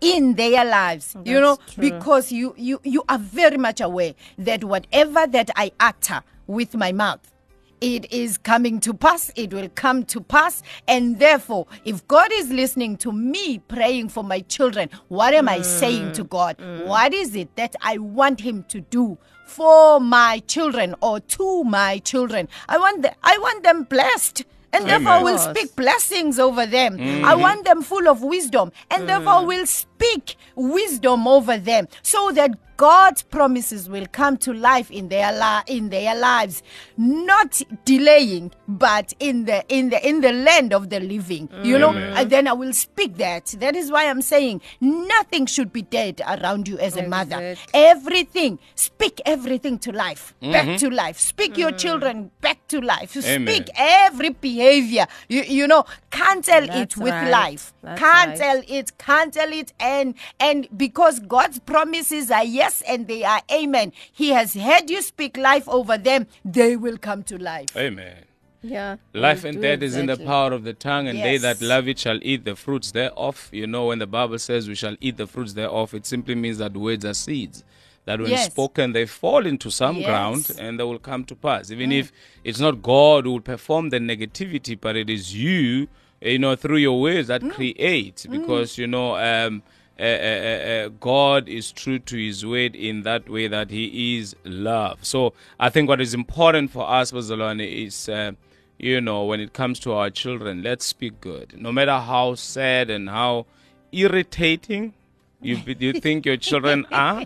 in 0.00 0.34
their 0.34 0.62
lives 0.64 1.16
you 1.24 1.40
know 1.40 1.56
true. 1.56 1.80
because 1.80 2.30
you, 2.30 2.54
you 2.58 2.78
you 2.84 3.02
are 3.08 3.18
very 3.18 3.56
much 3.56 3.80
aware 3.80 4.12
that 4.36 4.62
whatever 4.62 5.26
that 5.26 5.48
i 5.56 5.72
utter 5.80 6.20
with 6.46 6.74
my 6.74 6.92
mouth 6.92 7.32
it 7.80 8.10
is 8.12 8.38
coming 8.38 8.80
to 8.80 8.94
pass 8.94 9.30
it 9.36 9.52
will 9.52 9.68
come 9.74 10.04
to 10.04 10.20
pass. 10.20 10.62
And 10.88 11.18
therefore 11.18 11.66
if 11.84 12.06
god 12.08 12.30
is 12.32 12.50
listening 12.50 12.96
to 12.98 13.12
me 13.12 13.58
praying 13.58 14.08
for 14.08 14.24
my 14.24 14.40
children 14.40 14.90
what 15.08 15.34
am 15.34 15.48
i 15.48 15.62
saying 15.62 16.12
to 16.12 16.24
god? 16.24 16.58
Mm, 16.58 16.80
mm. 16.80 16.86
What 16.86 17.14
is 17.14 17.34
it 17.34 17.54
that 17.56 17.76
i 17.82 17.98
want 17.98 18.40
him 18.40 18.64
to 18.68 18.80
do 18.80 19.18
for 19.46 20.00
my 20.00 20.42
children 20.46 20.94
or 21.00 21.20
to 21.20 21.64
my 21.64 21.98
children? 21.98 22.48
I 22.68 22.78
want 22.78 23.02
the, 23.02 23.12
i 23.22 23.36
want 23.38 23.62
them 23.62 23.84
blessed. 23.84 24.44
And 24.72 24.86
therefore 24.86 25.12
I 25.12 25.22
will 25.22 25.38
speak 25.38 25.74
blessings 25.74 26.38
over 26.38 26.66
them. 26.66 26.94
I 26.94 26.98
mm-hmm. 26.98 27.40
want 27.40 27.64
them 27.64 27.80
full 27.80 28.08
of 28.08 28.22
wisdom, 28.22 28.72
and 28.90 29.08
therefore 29.08 29.40
mm. 29.40 29.46
will 29.46 29.66
speak 29.66 30.36
wisdom 30.54 31.26
over 31.26 31.56
them, 31.56 31.88
so 32.02 32.30
that 32.32 32.50
God's 32.76 33.22
promises 33.22 33.88
will 33.88 34.06
come 34.12 34.36
to 34.38 34.52
life 34.52 34.90
in 34.90 35.08
their 35.08 35.32
li- 35.32 35.74
in 35.76 35.88
their 35.88 36.14
lives, 36.14 36.62
not 36.96 37.62
delaying, 37.84 38.52
but 38.68 39.14
in 39.18 39.44
the 39.46 39.64
in 39.68 39.90
the 39.90 40.06
in 40.06 40.20
the 40.20 40.32
land 40.32 40.72
of 40.72 40.90
the 40.90 41.00
living. 41.00 41.48
You 41.62 41.78
know, 41.78 41.92
and 41.92 42.28
then 42.30 42.46
I 42.46 42.52
will 42.52 42.72
speak 42.72 43.16
that. 43.16 43.46
That 43.58 43.76
is 43.76 43.90
why 43.90 44.06
I'm 44.08 44.22
saying 44.22 44.60
nothing 44.80 45.46
should 45.46 45.72
be 45.72 45.82
dead 45.82 46.20
around 46.26 46.68
you 46.68 46.78
as 46.78 46.96
a 46.96 47.06
mother. 47.08 47.56
Everything, 47.72 48.58
speak 48.74 49.20
everything 49.24 49.78
to 49.80 49.92
life, 49.92 50.34
back 50.40 50.66
mm-hmm. 50.66 50.76
to 50.76 50.90
life. 50.90 51.18
Speak 51.18 51.56
your 51.56 51.72
children 51.72 52.30
back 52.40 52.66
to 52.68 52.80
life. 52.80 53.16
Amen. 53.16 53.54
Speak 53.54 53.70
every 53.76 54.30
behavior. 54.30 55.06
You, 55.28 55.42
you 55.42 55.66
know, 55.66 55.84
cancel 56.10 56.64
it 56.70 56.96
with 56.96 57.12
right. 57.12 57.30
life. 57.30 57.72
That's 57.82 58.00
cancel 58.00 58.62
it, 58.68 58.98
cancel 58.98 59.52
it, 59.52 59.72
and 59.80 60.14
and 60.40 60.68
because 60.76 61.20
God's 61.20 61.58
promises 61.60 62.30
are 62.30 62.44
yes 62.44 62.65
and 62.88 63.06
they 63.06 63.24
are 63.24 63.42
amen. 63.50 63.92
He 64.12 64.30
has 64.30 64.54
heard 64.54 64.90
you 64.90 65.02
speak 65.02 65.36
life 65.36 65.68
over 65.68 65.98
them. 65.98 66.26
They 66.44 66.76
will 66.76 66.98
come 66.98 67.22
to 67.24 67.38
life. 67.38 67.76
Amen. 67.76 68.24
Yeah. 68.62 68.96
Life 69.12 69.44
and 69.44 69.56
do 69.56 69.62
death 69.62 69.82
is 69.82 69.96
in 69.96 70.06
the 70.06 70.16
power 70.16 70.52
of 70.52 70.64
the 70.64 70.72
tongue, 70.72 71.06
and 71.08 71.18
they 71.18 71.36
that 71.38 71.60
love 71.60 71.88
it 71.88 71.98
shall 71.98 72.18
eat 72.22 72.44
the 72.44 72.56
fruits 72.56 72.90
thereof. 72.90 73.48
You 73.52 73.66
know, 73.66 73.86
when 73.86 73.98
the 74.00 74.06
Bible 74.06 74.38
says 74.38 74.68
we 74.68 74.74
shall 74.74 74.96
eat 75.00 75.16
the 75.16 75.26
fruits 75.26 75.52
thereof, 75.52 75.94
it 75.94 76.06
simply 76.06 76.34
means 76.34 76.58
that 76.58 76.76
words 76.76 77.04
are 77.04 77.14
seeds. 77.14 77.64
That 78.06 78.20
when 78.20 78.30
Yes. 78.30 78.46
spoken, 78.46 78.92
they 78.92 79.06
fall 79.06 79.46
into 79.46 79.70
some 79.70 79.96
Yes. 79.96 80.06
ground 80.06 80.50
and 80.58 80.78
they 80.78 80.84
will 80.84 80.98
come 80.98 81.24
to 81.24 81.34
pass. 81.34 81.70
Even 81.70 81.90
mm. 81.90 82.00
if 82.00 82.12
it's 82.44 82.60
not 82.60 82.82
God 82.82 83.24
who 83.24 83.32
will 83.32 83.40
perform 83.40 83.90
the 83.90 83.98
negativity, 83.98 84.78
but 84.80 84.96
it 84.96 85.10
is 85.10 85.34
you, 85.34 85.88
you 86.20 86.38
know, 86.38 86.54
through 86.54 86.76
your 86.76 87.00
words 87.00 87.28
that 87.28 87.42
mm. 87.42 87.52
create. 87.52 88.16
Mm. 88.16 88.30
Because, 88.30 88.78
you 88.78 88.86
know, 88.86 89.16
um, 89.16 89.62
uh, 89.98 90.02
uh, 90.02 90.06
uh, 90.06 90.88
God 91.00 91.48
is 91.48 91.72
true 91.72 91.98
to 92.00 92.16
His 92.16 92.44
word 92.44 92.76
in 92.76 93.02
that 93.02 93.28
way 93.28 93.48
that 93.48 93.70
He 93.70 94.18
is 94.18 94.36
love. 94.44 95.04
So 95.04 95.32
I 95.58 95.70
think 95.70 95.88
what 95.88 96.00
is 96.00 96.12
important 96.14 96.70
for 96.70 96.88
us, 96.88 97.12
Bazalwane, 97.12 97.86
is, 97.86 98.08
uh, 98.08 98.32
you 98.78 99.00
know, 99.00 99.24
when 99.24 99.40
it 99.40 99.52
comes 99.54 99.78
to 99.80 99.92
our 99.92 100.10
children, 100.10 100.62
let's 100.62 100.84
speak 100.84 101.20
good. 101.20 101.54
No 101.60 101.72
matter 101.72 101.98
how 101.98 102.34
sad 102.34 102.90
and 102.90 103.08
how 103.08 103.46
irritating 103.92 104.92
you 105.40 105.56
you 105.78 105.92
think 105.92 106.26
your 106.26 106.36
children 106.36 106.86
are, 106.92 107.24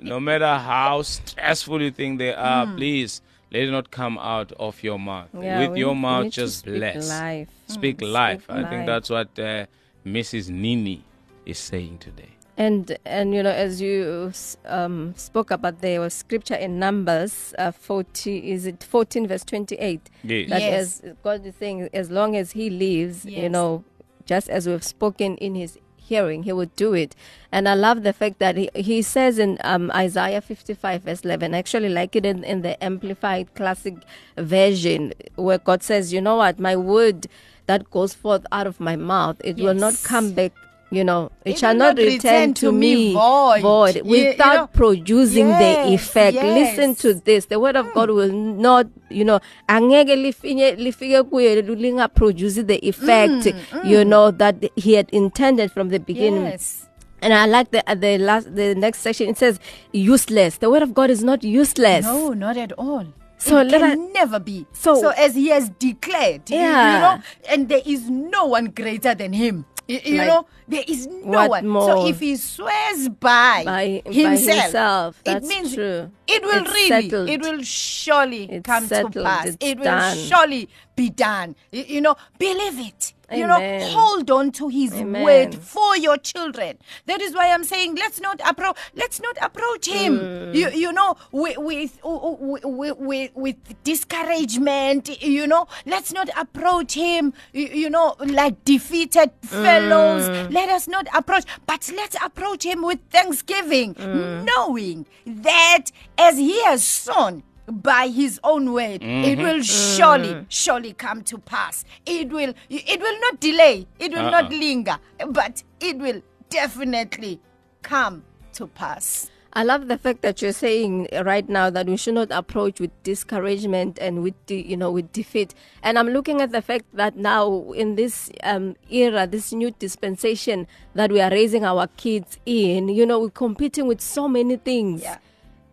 no 0.00 0.20
matter 0.20 0.58
how 0.58 1.02
stressful 1.02 1.80
you 1.82 1.90
think 1.90 2.18
they 2.18 2.34
are, 2.34 2.66
please 2.66 3.22
let 3.50 3.62
it 3.62 3.70
not 3.70 3.90
come 3.90 4.18
out 4.18 4.52
of 4.52 4.82
your 4.82 4.98
mouth. 4.98 5.28
Yeah, 5.40 5.58
With 5.60 5.72
we 5.72 5.80
your 5.80 5.94
mouth, 5.96 6.30
just 6.30 6.60
speak 6.60 6.72
bless. 6.72 7.08
life. 7.08 7.48
Speak 7.66 7.98
Mm, 7.98 8.12
life. 8.12 8.42
speak 8.44 8.56
I 8.56 8.64
think 8.68 8.86
that's 8.86 9.10
what 9.10 9.38
uh, 9.38 9.66
Mrs. 10.06 10.50
Nini 10.50 11.04
is 11.46 11.58
saying 11.58 11.98
today. 11.98 12.30
And 12.58 12.98
and 13.06 13.34
you 13.34 13.42
know, 13.42 13.50
as 13.50 13.80
you 13.80 14.30
um, 14.66 15.14
spoke 15.16 15.50
about 15.50 15.80
there 15.80 16.00
was 16.00 16.12
scripture 16.12 16.54
in 16.54 16.78
Numbers 16.78 17.54
uh, 17.58 17.70
forty, 17.72 18.50
is 18.52 18.66
it 18.66 18.84
fourteen 18.84 19.26
verse 19.26 19.42
twenty 19.42 19.76
eight? 19.76 20.10
Yes. 20.22 20.50
That 20.50 20.60
Yes. 20.62 21.00
as 21.02 21.14
God 21.22 21.46
is 21.46 21.54
saying, 21.56 21.88
as 21.94 22.10
long 22.10 22.36
as 22.36 22.52
He 22.52 22.68
lives, 22.68 23.24
you 23.24 23.48
know, 23.48 23.84
just 24.26 24.50
as 24.50 24.68
we've 24.68 24.84
spoken 24.84 25.36
in 25.38 25.54
His 25.54 25.78
hearing, 25.96 26.42
He 26.42 26.52
would 26.52 26.76
do 26.76 26.92
it. 26.92 27.16
And 27.50 27.66
I 27.66 27.74
love 27.74 28.02
the 28.02 28.12
fact 28.12 28.38
that 28.40 28.58
He, 28.58 28.68
he 28.74 29.00
says 29.00 29.38
in 29.38 29.56
um, 29.64 29.90
Isaiah 29.94 30.42
fifty 30.42 30.74
five 30.74 31.04
verse 31.04 31.22
eleven. 31.24 31.54
I 31.54 31.58
actually 31.58 31.88
like 31.88 32.14
it 32.14 32.26
in, 32.26 32.44
in 32.44 32.60
the 32.60 32.82
Amplified 32.84 33.54
Classic 33.54 33.94
version, 34.36 35.14
where 35.36 35.58
God 35.58 35.82
says, 35.82 36.12
"You 36.12 36.20
know 36.20 36.36
what? 36.36 36.58
My 36.60 36.76
word 36.76 37.28
that 37.64 37.90
goes 37.90 38.12
forth 38.12 38.44
out 38.52 38.66
of 38.66 38.78
my 38.78 38.94
mouth, 38.94 39.40
it 39.42 39.56
will 39.56 39.74
not 39.74 39.94
come 40.04 40.32
back." 40.32 40.52
You 40.92 41.04
know, 41.04 41.32
it, 41.46 41.52
It 41.52 41.58
shall 41.58 41.74
not 41.74 41.96
return 41.96 42.52
to 42.60 42.70
me 42.70 43.14
void. 43.14 43.62
void 43.62 43.96
You- 43.96 44.04
you 44.04 44.26
without 44.28 44.54
know, 44.56 44.66
producing 44.66 45.48
the 45.48 45.70
yes, 45.88 45.88
effect. 45.94 46.36
Listen 46.36 46.94
to 46.96 47.14
this. 47.14 47.46
The 47.46 47.58
word 47.58 47.76
of 47.76 47.86
God 47.94 48.10
hmm. 48.10 48.14
will 48.16 48.32
not, 48.32 48.86
you 49.08 49.24
know, 49.24 49.40
angeke 49.70 50.12
lifinye- 50.20 50.76
lifike 50.76 51.22
kuye 51.30 51.62
lingaproduce 51.62 52.66
the 52.66 52.76
effect, 52.86 53.48
hmm, 53.48 53.88
you 53.88 54.02
hmm. 54.02 54.08
know, 54.10 54.30
that 54.32 54.56
he 54.76 54.92
had 54.92 55.08
intended 55.12 55.72
from 55.72 55.88
the 55.88 55.98
beginning. 55.98 56.44
Yes. 56.44 56.86
And 57.22 57.32
I 57.32 57.46
like 57.46 57.70
the 57.70 57.82
uh, 57.90 57.94
the 57.94 58.18
last 58.18 58.54
the 58.54 58.74
next 58.74 58.98
section. 59.00 59.28
It 59.28 59.38
says 59.38 59.58
useless. 59.92 60.58
The 60.58 60.68
word 60.68 60.82
of 60.82 60.92
God 60.92 61.08
is 61.08 61.24
not 61.24 61.42
useless. 61.42 62.04
No, 62.04 62.34
not 62.34 62.58
at 62.58 62.72
all. 62.72 63.06
So 63.38 63.58
it 63.58 63.68
let 63.68 63.80
can 63.80 63.98
us- 63.98 64.10
never 64.12 64.38
be. 64.38 64.66
So- 64.72 65.00
So, 65.00 65.08
as 65.10 65.34
he 65.34 65.48
has 65.48 65.68
declared, 65.78 66.50
you- 66.50 66.56
you, 66.56 66.62
Yeah. 66.62 67.00
know, 67.00 67.22
and 67.50 67.68
there 67.68 67.80
is 67.86 68.10
no 68.10 68.44
one 68.46 68.66
greater 68.66 69.14
than 69.14 69.32
him. 69.32 69.64
You, 69.88 70.00
you 70.04 70.18
Like, 70.18 70.26
know, 70.28 70.46
there 70.68 70.84
is 70.86 71.06
no 71.06 71.48
one. 71.48 71.66
more? 71.66 71.82
So 71.86 72.06
if 72.06 72.20
he 72.20 72.36
swears 72.36 73.08
by, 73.08 73.62
By- 73.64 74.02
by 74.04 74.12
himself, 74.12 74.62
himself, 74.62 75.22
it 75.26 75.42
means 75.42 75.74
true. 75.74 76.10
it 76.28 76.42
will 76.42 76.62
It's 76.62 76.72
really, 76.72 76.88
settled. 77.10 77.28
it 77.30 77.40
will 77.42 77.62
surely 77.62 78.44
It's 78.50 78.64
come 78.66 78.86
settled. 78.86 79.12
to 79.14 79.22
pass. 79.24 79.46
It's 79.46 79.56
it 79.60 79.78
will 79.78 79.84
done. 79.84 80.16
surely 80.18 80.68
be 80.96 81.10
done. 81.10 81.56
You, 81.72 81.84
you 81.86 82.00
know, 82.00 82.16
believe 82.38 82.78
it. 82.78 83.11
You 83.32 83.46
know, 83.46 83.60
hold 83.90 84.30
on 84.30 84.52
to 84.52 84.68
his 84.68 84.92
Amen. 84.94 85.22
word 85.24 85.54
for 85.54 85.96
your 85.96 86.16
children. 86.18 86.78
That 87.06 87.20
is 87.20 87.34
why 87.34 87.52
I'm 87.52 87.64
saying 87.64 87.94
let's 87.96 88.20
not 88.20 88.40
approach 88.44 88.76
let's 88.94 89.20
not 89.20 89.36
approach 89.40 89.86
him. 89.88 90.18
Mm. 90.18 90.54
You 90.54 90.70
you 90.70 90.92
know 90.92 91.16
with 91.30 91.58
with 91.58 91.98
with, 92.04 92.96
with 92.98 93.30
with 93.34 93.56
discouragement, 93.84 95.22
you 95.22 95.46
know, 95.46 95.66
let's 95.86 96.12
not 96.12 96.28
approach 96.36 96.94
him 96.94 97.32
you, 97.52 97.66
you 97.68 97.90
know 97.90 98.14
like 98.20 98.64
defeated 98.64 99.30
fellows. 99.42 100.28
Mm. 100.28 100.52
Let 100.52 100.68
us 100.68 100.88
not 100.88 101.06
approach 101.14 101.44
but 101.66 101.90
let's 101.94 102.16
approach 102.22 102.64
him 102.64 102.82
with 102.82 103.00
thanksgiving, 103.10 103.94
Mm. 103.94 104.44
knowing 104.44 105.06
that 105.26 105.86
as 106.18 106.36
he 106.38 106.62
has 106.64 106.84
sown 106.84 107.42
by 107.66 108.08
his 108.08 108.40
own 108.42 108.72
word 108.72 109.02
it 109.02 109.38
will 109.38 109.62
surely 109.62 110.44
surely 110.48 110.92
come 110.92 111.22
to 111.22 111.38
pass 111.38 111.84
it 112.04 112.28
will 112.28 112.52
it 112.68 113.00
will 113.00 113.20
not 113.20 113.40
delay 113.40 113.86
it 113.98 114.12
will 114.12 114.30
not 114.30 114.50
linger 114.50 114.98
but 115.28 115.62
it 115.80 115.96
will 115.98 116.20
definitely 116.50 117.40
come 117.82 118.24
to 118.52 118.66
pass 118.66 119.30
I 119.54 119.64
love 119.64 119.88
the 119.88 119.98
fact 119.98 120.22
that 120.22 120.40
you're 120.40 120.52
saying 120.54 121.08
right 121.24 121.46
now 121.46 121.68
that 121.68 121.86
we 121.86 121.98
should 121.98 122.14
not 122.14 122.30
approach 122.30 122.80
with 122.80 122.90
discouragement 123.02 123.98
and 124.00 124.22
with 124.22 124.34
the, 124.46 124.56
you 124.56 124.78
know 124.78 124.90
with 124.90 125.12
defeat. 125.12 125.54
And 125.82 125.98
I'm 125.98 126.08
looking 126.08 126.40
at 126.40 126.52
the 126.52 126.62
fact 126.62 126.86
that 126.94 127.16
now 127.16 127.70
in 127.72 127.96
this 127.96 128.30
um, 128.42 128.76
era, 128.90 129.26
this 129.26 129.52
new 129.52 129.70
dispensation 129.72 130.66
that 130.94 131.12
we 131.12 131.20
are 131.20 131.30
raising 131.30 131.66
our 131.66 131.86
kids 131.98 132.38
in, 132.46 132.88
you 132.88 133.04
know, 133.04 133.20
we're 133.20 133.28
competing 133.30 133.86
with 133.86 134.00
so 134.00 134.26
many 134.26 134.56
things. 134.56 135.02
Yeah. 135.02 135.18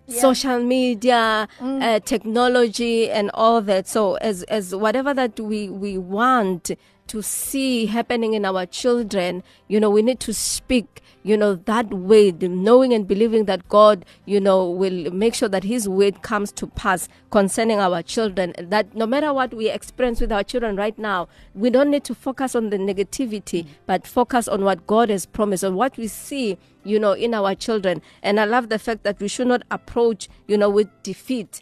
Social 0.10 0.60
media 0.64 1.48
uh, 1.62 2.00
technology 2.02 3.10
and 3.10 3.32
all 3.34 3.62
that. 3.62 3.88
So 3.88 4.16
as 4.16 4.44
as 4.44 4.76
whatever 4.76 5.14
that 5.14 5.40
we 5.40 5.70
we 5.70 5.98
want 5.98 6.72
to 7.08 7.24
see 7.24 7.88
happening 7.88 8.36
in 8.36 8.46
our 8.46 8.68
children 8.68 9.42
you 9.68 9.80
know 9.80 9.90
we 9.90 10.04
need 10.04 10.20
to 10.20 10.32
speak 10.32 11.02
you 11.30 11.38
know 11.38 11.54
that 11.54 11.88
word 11.94 12.42
knowing 12.42 12.92
and 12.92 13.08
believing 13.08 13.46
that 13.46 13.68
god 13.70 14.04
you 14.26 14.40
know 14.42 14.68
will 14.68 15.12
make 15.12 15.36
sure 15.36 15.48
that 15.48 15.64
his 15.64 15.88
word 15.88 16.24
comes 16.24 16.52
to 16.52 16.66
pass 16.66 17.08
concerning 17.30 17.80
our 17.80 18.02
children 18.02 18.52
that 18.58 18.96
no 18.96 19.06
matter 19.06 19.32
what 19.32 19.54
we 19.54 19.70
experience 19.70 20.20
with 20.20 20.32
our 20.32 20.44
children 20.44 20.76
right 20.76 20.98
now 20.98 21.28
we 21.54 21.70
don't 21.70 21.92
need 21.92 22.04
to 22.04 22.16
focus 22.16 22.56
on 22.56 22.72
the 22.72 22.78
negativity 22.78 23.68
but 23.86 24.08
focus 24.08 24.48
on 24.48 24.64
what 24.64 24.88
god 24.88 25.12
has 25.12 25.28
promised 25.28 25.64
on 25.64 25.76
what 25.76 25.96
we 25.98 26.08
see 26.08 26.58
you 26.84 26.98
know 26.98 27.12
in 27.12 27.34
our 27.34 27.54
children. 27.54 28.02
And 28.24 28.40
i 28.40 28.46
love 28.46 28.70
the 28.70 28.80
fact 28.80 29.04
that 29.04 29.20
we 29.20 29.28
should 29.28 29.48
not 29.48 29.62
approach 29.70 30.30
you 30.48 30.58
know 30.58 30.70
with 30.70 30.88
defeat 31.04 31.62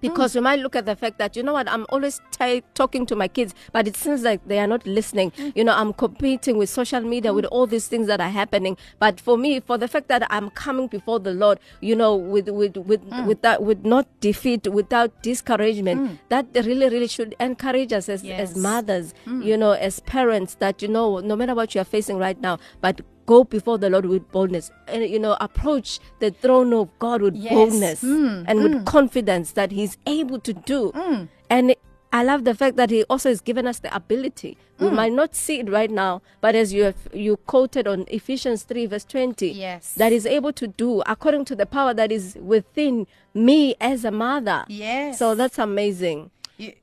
because 0.00 0.34
we 0.34 0.40
might 0.40 0.58
look 0.60 0.76
at 0.76 0.86
the 0.86 0.96
fact 0.96 1.18
that 1.18 1.36
you 1.36 1.42
know 1.42 1.52
what 1.52 1.68
i'm 1.70 1.86
always 1.90 2.20
t- 2.30 2.62
talking 2.74 3.06
to 3.06 3.16
my 3.16 3.28
kids 3.28 3.54
but 3.72 3.86
it 3.86 3.96
seems 3.96 4.22
like 4.22 4.46
they 4.46 4.58
are 4.58 4.66
not 4.66 4.86
listening. 4.86 5.30
Mm. 5.32 5.52
You 5.56 5.64
know 5.64 5.74
i'm 5.74 5.92
competing 5.92 6.56
with 6.56 6.68
social 6.70 7.00
media 7.00 7.32
with 7.32 7.44
mm. 7.44 7.48
all 7.52 7.66
these 7.66 7.86
things 7.88 8.06
that 8.06 8.20
are 8.20 8.28
happening. 8.30 8.76
But 8.98 9.20
for 9.20 9.36
me 9.38 9.60
for 9.60 9.78
the 9.78 9.88
fact 9.88 10.08
that 10.08 10.26
i'm 10.30 10.50
coming 10.50 10.86
before 10.86 11.18
the 11.20 11.32
lord 11.32 11.58
you 11.80 11.94
know 11.96 12.14
with 12.16 12.48
with 12.48 12.76
with 12.76 13.08
mm. 13.10 13.26
with 13.26 13.42
that 13.42 13.62
with 13.62 13.84
not 13.84 14.06
defeat 14.20 14.66
without 14.68 15.22
discouragement 15.22 16.20
that 16.28 16.46
really 16.54 16.88
really 16.88 17.08
should 17.08 17.34
encourage 17.40 17.92
us 17.92 18.08
as 18.08 18.22
Yes. 18.24 18.50
as 18.50 18.56
mothers 18.56 19.14
you 19.26 19.56
know 19.56 19.72
as 19.72 20.00
parents 20.00 20.54
that 20.56 20.82
you 20.82 20.88
know 20.88 21.18
no 21.18 21.36
matter 21.36 21.54
what 21.54 21.74
you 21.74 21.80
are 21.80 21.84
facing 21.84 22.18
right 22.18 22.40
now 22.40 22.58
but 22.80 23.00
go 23.32 23.44
before 23.44 23.76
the 23.78 23.90
lord 23.94 24.06
with 24.12 24.24
boldness 24.32 24.70
and 24.88 25.04
you 25.14 25.18
know 25.24 25.36
approach 25.48 26.00
the 26.20 26.30
throne 26.42 26.72
of 26.72 26.88
god 26.98 27.20
with 27.26 27.36
Yes. 27.36 27.52
boldness 27.52 28.02
Mm, 28.02 28.44
and 28.48 28.62
with 28.64 28.72
mm. 28.72 28.84
confidence 28.86 29.52
that 29.52 29.70
he's 29.78 29.94
able 30.06 30.40
to 30.48 30.52
do 30.72 30.80
mm. 30.92 31.28
and 31.50 31.74
I 32.10 32.24
love 32.24 32.44
the 32.44 32.54
fact 32.54 32.76
that 32.76 32.88
he 32.88 33.04
also 33.04 33.28
has 33.28 33.42
given 33.42 33.66
us 33.66 33.80
the 33.80 33.94
ability. 33.94 34.56
We 34.80 34.86
mm. 34.86 34.94
might 34.94 35.12
not 35.12 35.34
see 35.34 35.58
it 35.60 35.68
right 35.68 35.90
now, 35.90 36.22
but 36.40 36.54
as 36.54 36.72
you 36.72 36.84
have 36.84 36.96
you 37.12 37.36
quoted 37.36 37.86
on 37.86 38.06
Ephesians 38.08 38.62
3 38.62 38.86
verse 38.86 39.04
20, 39.04 39.50
Yes. 39.50 39.92
that 39.96 40.10
is 40.10 40.24
able 40.24 40.54
to 40.54 40.66
do 40.68 41.02
according 41.04 41.44
to 41.46 41.54
the 41.54 41.66
power 41.66 41.92
that 41.92 42.10
is 42.10 42.36
within 42.40 43.06
me 43.34 43.74
as 43.78 44.06
a 44.06 44.10
mother. 44.10 44.64
Yes. 44.68 45.18
So 45.18 45.34
that's 45.34 45.58
amazing. 45.58 46.30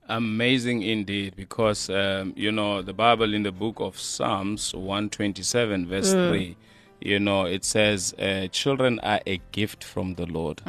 Amazing 0.07 0.83
indeed, 0.83 1.35
because 1.35 1.89
um, 1.89 2.33
you 2.37 2.51
know 2.51 2.81
the 2.81 2.93
Bible 2.93 3.33
in 3.33 3.43
the 3.43 3.51
book 3.51 3.79
of 3.79 3.99
Psalms 3.99 4.73
127, 4.73 5.87
verse 5.87 6.13
3, 6.13 6.55
you 7.01 7.19
know, 7.19 7.43
it 7.45 7.65
says, 7.65 8.13
uh, 8.17 8.47
Children 8.51 8.99
are 9.01 9.19
a 9.27 9.39
gift 9.51 9.83
from 9.83 10.15
the 10.15 10.25
Lord, 10.25 10.61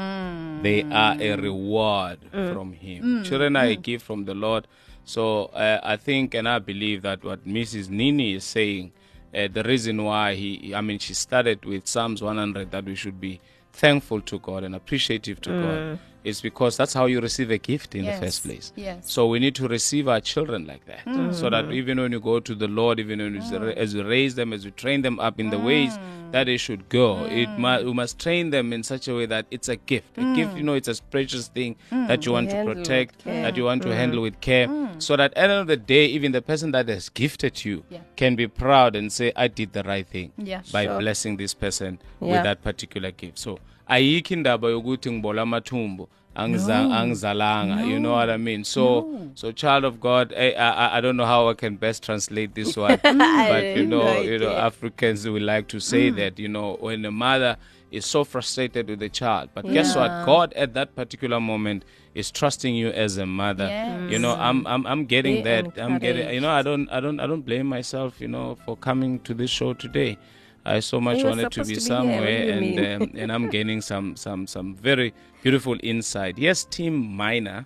they 0.63 0.83
are 0.91 1.17
a 1.21 1.37
reward 1.37 2.19
from 2.53 2.73
Him. 2.73 3.23
Children 3.25 3.57
are 3.57 3.67
a 3.67 3.77
gift 3.77 4.05
from 4.05 4.25
the 4.25 4.35
Lord. 4.35 4.67
So 5.05 5.45
uh, 5.47 5.81
I 5.85 5.97
think 5.97 6.35
and 6.35 6.49
I 6.49 6.59
believe 6.59 7.03
that 7.03 7.23
what 7.23 7.47
Mrs. 7.47 7.89
Nini 7.89 8.35
is 8.35 8.45
saying, 8.45 8.93
uh, 9.33 9.47
the 9.53 9.63
reason 9.63 10.03
why 10.03 10.35
he, 10.35 10.75
I 10.75 10.81
mean, 10.81 10.99
she 10.99 11.15
started 11.15 11.65
with 11.65 11.87
Psalms 11.87 12.23
100 12.23 12.71
that 12.73 12.85
we 12.85 12.97
should 12.97 13.21
be 13.21 13.41
thankful 13.73 14.21
to 14.23 14.39
God 14.41 14.65
and 14.65 14.75
appreciative 14.75 15.41
to 15.43 15.51
God 15.51 15.99
is 16.27 16.41
because 16.41 16.77
that's 16.77 16.93
how 16.93 17.07
you 17.07 17.21
receive 17.21 17.51
a 17.51 17.59
gift 17.59 17.95
in 17.95 18.05
Yes, 18.05 18.19
the 18.21 18.27
first 18.27 18.45
place. 18.45 18.73
yes. 18.77 19.11
So 19.11 19.27
we 19.29 19.39
need 19.39 19.55
to 19.57 19.69
receive 19.69 20.09
our 20.09 20.21
children 20.21 20.67
like 20.67 20.85
that, 20.87 21.05
mm. 21.07 21.33
so 21.35 21.49
that 21.51 21.67
mm. 21.67 21.75
even 21.75 22.01
when 22.01 22.13
you 22.13 22.21
go 22.21 22.41
to 22.41 22.55
the 22.55 22.69
Lord, 22.69 22.99
even 23.01 23.19
when 23.21 23.35
you, 23.35 23.41
mm. 23.41 23.75
as 23.77 23.95
we 23.95 24.03
raise 24.03 24.35
them, 24.35 24.53
as 24.53 24.65
we 24.65 24.71
train 24.73 25.03
them 25.03 25.21
up 25.21 25.39
in 25.39 25.51
the 25.51 25.59
ways 25.59 25.97
that 26.33 26.45
they 26.45 26.57
should 26.57 26.89
go, 26.89 27.25
it 27.27 27.49
mu- 27.59 27.85
we 27.85 27.93
must 27.93 28.19
train 28.19 28.51
them 28.51 28.73
in 28.73 28.83
such 28.83 29.07
a 29.09 29.15
way 29.15 29.27
that 29.27 29.47
it's 29.51 29.69
a 29.69 29.77
gift. 29.77 30.19
A 30.19 30.35
gift, 30.35 30.57
you 30.57 30.63
know, 30.65 30.75
it's 30.75 30.89
a 30.89 31.01
precious 31.11 31.49
thing 31.49 31.77
that 31.91 32.27
you 32.27 32.33
want 32.33 32.51
to 32.51 32.57
Handle 32.57 32.75
with 32.75 32.85
protect, 32.85 33.25
that 33.25 33.57
you 33.57 33.65
want 33.65 33.83
to 33.83 33.95
handle 33.95 34.23
with 34.23 34.41
care, 34.41 34.69
so 34.99 35.17
that 35.17 35.33
at 35.33 35.35
the 35.35 35.41
end 35.41 35.53
of 35.53 35.67
the 35.69 35.77
day, 35.77 36.07
even 36.07 36.33
the 36.33 36.43
person 36.43 36.73
that 36.73 36.89
has 36.89 37.09
gifted 37.09 37.65
you 37.65 37.85
Yeah. 37.91 38.01
can 38.17 38.35
be 38.37 38.47
proud 38.49 38.97
and 38.97 39.13
say, 39.13 39.33
"I 39.37 39.47
did 39.49 39.73
the 39.73 39.83
right 39.85 40.07
thing 40.07 40.33
Yeah, 40.37 40.63
by 40.73 40.85
sure. 40.87 40.99
blessing 40.99 41.37
this 41.37 41.55
person 41.55 41.99
Yeah. 42.21 42.33
with 42.33 42.43
that 42.49 42.63
particular 42.63 43.11
gift." 43.13 43.39
So 43.39 43.59
ayikho 43.87 44.35
indaba 44.35 44.69
yokuthi 44.71 45.11
ngibola 45.13 45.43
amathumbu. 45.43 46.09
Angiza- 46.37 46.93
angizalanga 46.93 47.83
you 47.87 47.99
know 47.99 48.13
what 48.13 48.29
i 48.29 48.37
mean? 48.37 48.63
So 48.63 49.31
so 49.35 49.53
child 49.53 49.85
of 49.85 50.01
god 50.01 50.33
eh, 50.37 50.53
I, 50.59 50.69
I 50.85 50.99
i 50.99 51.01
don't 51.01 51.17
know 51.17 51.25
how 51.25 51.49
i 51.49 51.55
can 51.55 51.77
best 51.77 52.03
translate 52.03 52.55
this 52.55 52.77
one 52.77 52.99
but 53.03 53.65
you 53.77 53.87
know 53.87 54.05
no 54.05 54.21
you 54.21 54.39
know 54.39 54.49
idea. 54.51 54.67
africans 54.67 55.27
we 55.27 55.41
like 55.41 55.67
to 55.69 55.81
say 55.81 56.11
that 56.11 56.39
you 56.39 56.49
know 56.49 56.77
when 56.79 57.07
a 57.07 57.11
mother 57.11 57.57
is 57.91 58.05
so 58.05 58.23
frustrated 58.23 58.87
with 58.91 58.99
the 58.99 59.09
child 59.09 59.49
but 59.55 59.65
guess 59.73 59.97
what? 59.97 60.09
God 60.27 60.53
at 60.53 60.75
that 60.75 60.95
particular 60.95 61.41
moment 61.41 61.85
is 62.15 62.31
trusting 62.31 62.75
you 62.75 62.89
as 62.89 63.17
a 63.17 63.25
mother. 63.25 63.69
You 64.11 64.19
know 64.19 64.35
i'm 64.35 64.67
i'm, 64.67 64.87
I'm 64.87 65.07
getting 65.07 65.37
Be 65.37 65.43
that. 65.43 65.79
I'm 65.79 65.99
getting 65.99 66.29
you 66.35 66.41
know 66.41 66.51
i 66.51 66.61
don't 66.61 66.87
i 66.91 67.01
don't 67.01 67.19
i 67.19 67.27
don't 67.27 67.47
blame 67.47 67.67
myself 67.67 68.21
you 68.21 68.29
know 68.29 68.57
for 68.67 68.77
coming 68.77 69.21
to 69.21 69.33
this 69.33 69.49
show 69.51 69.73
today 69.73 70.19
I 70.67 70.81
so 70.81 71.01
much 71.01 71.19
You 71.19 71.27
wanted 71.27 71.53
to 71.53 71.65
be 71.65 71.77
to 71.77 71.81
be 71.81 71.87
here, 71.87 71.97
what 71.97 72.03
do 72.03 72.09
somewhere, 72.11 72.45
you 72.45 72.53
and 72.83 73.03
um, 73.03 73.11
and 73.21 73.33
I'm 73.33 73.49
gaining 73.49 73.81
some 73.81 74.17
some 74.17 74.47
some 74.49 74.75
very 74.75 75.15
beautiful 75.43 75.77
insight. 75.83 76.39
Yes, 76.39 76.65
Team 76.65 76.95
Minor, 77.17 77.65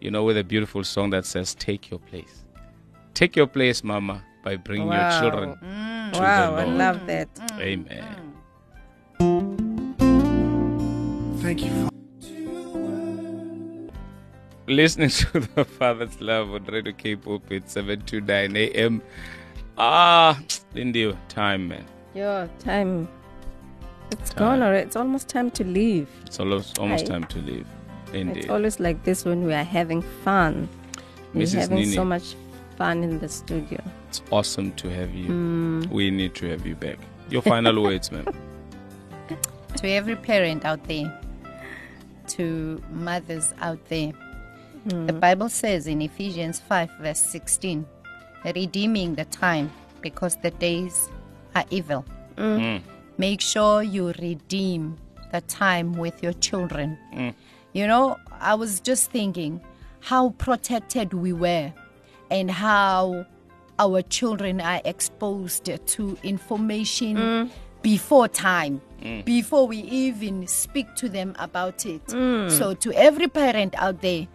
you 0.00 0.10
know, 0.12 0.22
with 0.22 0.36
a 0.38 0.44
beautiful 0.44 0.84
song 0.84 1.10
that 1.10 1.26
says 1.26 1.54
"Take 1.56 1.90
your 1.90 1.98
place, 1.98 2.44
take 3.14 3.34
your 3.34 3.48
place, 3.48 3.82
Mama," 3.82 4.22
by 4.44 4.54
bringing 4.56 4.86
your 4.86 4.96
Wow. 4.96 5.20
children 5.20 5.48
to 6.12 6.20
wow, 6.20 6.54
the 6.54 6.62
I 6.62 6.64
love 6.66 7.04
that. 7.08 7.28
Amen. 7.58 8.06
Thank 11.42 11.64
you. 11.64 11.70
For 14.66 14.72
Listening 14.72 15.08
to 15.10 15.40
the 15.54 15.64
Father's 15.64 16.20
Love 16.20 16.52
on 16.52 16.64
Radio 16.64 16.92
Cape 16.92 17.22
Pulpit, 17.22 17.68
729 17.70 18.56
AM. 18.56 19.02
Ah, 19.78 20.38
India, 20.74 21.16
time, 21.28 21.68
man. 21.68 21.84
Your 22.16 22.48
time. 22.60 23.08
It's 24.10 24.32
gone 24.32 24.62
already. 24.62 24.86
It's 24.86 24.96
almost 24.96 25.28
time 25.28 25.50
to 25.50 25.64
leave. 25.64 26.08
It's 26.24 26.40
almost 26.40 26.78
almost 26.78 27.04
Aye. 27.04 27.08
time 27.08 27.24
to 27.24 27.38
leave. 27.40 27.66
Indeed. 28.14 28.44
It's 28.44 28.48
always 28.48 28.80
like 28.80 29.04
this 29.04 29.24
when 29.26 29.44
we 29.44 29.52
are 29.52 29.64
having 29.64 30.00
fun. 30.00 30.68
We're 31.34 31.46
having 31.48 31.76
Nini. 31.76 31.92
so 31.94 32.04
much 32.04 32.34
fun 32.78 33.02
in 33.02 33.18
the 33.18 33.28
studio. 33.28 33.82
It's 34.08 34.22
awesome 34.30 34.72
to 34.76 34.88
have 34.88 35.14
you. 35.14 35.26
Mm. 35.26 35.90
We 35.90 36.10
need 36.10 36.34
to 36.36 36.48
have 36.48 36.66
you 36.66 36.74
back. 36.74 36.98
Your 37.28 37.42
final 37.42 37.82
words, 37.82 38.10
man. 38.10 38.26
to 39.76 39.88
every 39.88 40.16
parent 40.16 40.64
out 40.64 40.82
there, 40.84 41.20
to 42.28 42.82
mothers 42.92 43.52
out 43.60 43.84
there. 43.88 44.12
The 44.86 45.12
Bible 45.12 45.48
says 45.48 45.88
in 45.88 46.00
Ephesians 46.00 46.60
5, 46.60 46.90
verse 47.00 47.18
16, 47.18 47.84
redeeming 48.54 49.16
the 49.16 49.24
time 49.26 49.70
because 50.00 50.36
the 50.36 50.52
days 50.52 51.10
are 51.56 51.64
evil. 51.70 52.04
Mm. 52.36 52.60
Mm. 52.60 52.82
Make 53.18 53.40
sure 53.40 53.82
you 53.82 54.12
redeem 54.20 54.98
the 55.32 55.40
time 55.42 55.92
with 55.94 56.22
your 56.22 56.34
children. 56.34 56.98
Mm. 57.14 57.34
You 57.72 57.86
know, 57.86 58.16
I 58.40 58.54
was 58.54 58.80
just 58.80 59.10
thinking 59.10 59.60
how 60.00 60.30
protected 60.30 61.14
we 61.14 61.32
were 61.32 61.72
and 62.30 62.50
how 62.50 63.26
our 63.78 64.02
children 64.02 64.60
are 64.60 64.80
exposed 64.84 65.64
to 65.86 66.18
information 66.22 67.50
before 67.82 68.28
time, 68.28 68.80
before 69.24 69.66
we 69.66 69.78
even 69.78 70.46
speak 70.46 70.94
to 70.96 71.08
them 71.08 71.34
about 71.38 71.84
it. 71.84 72.02
So, 72.50 72.74
to 72.74 72.92
every 72.94 73.28
parent 73.28 73.74
out 73.76 74.00
there, 74.00 74.26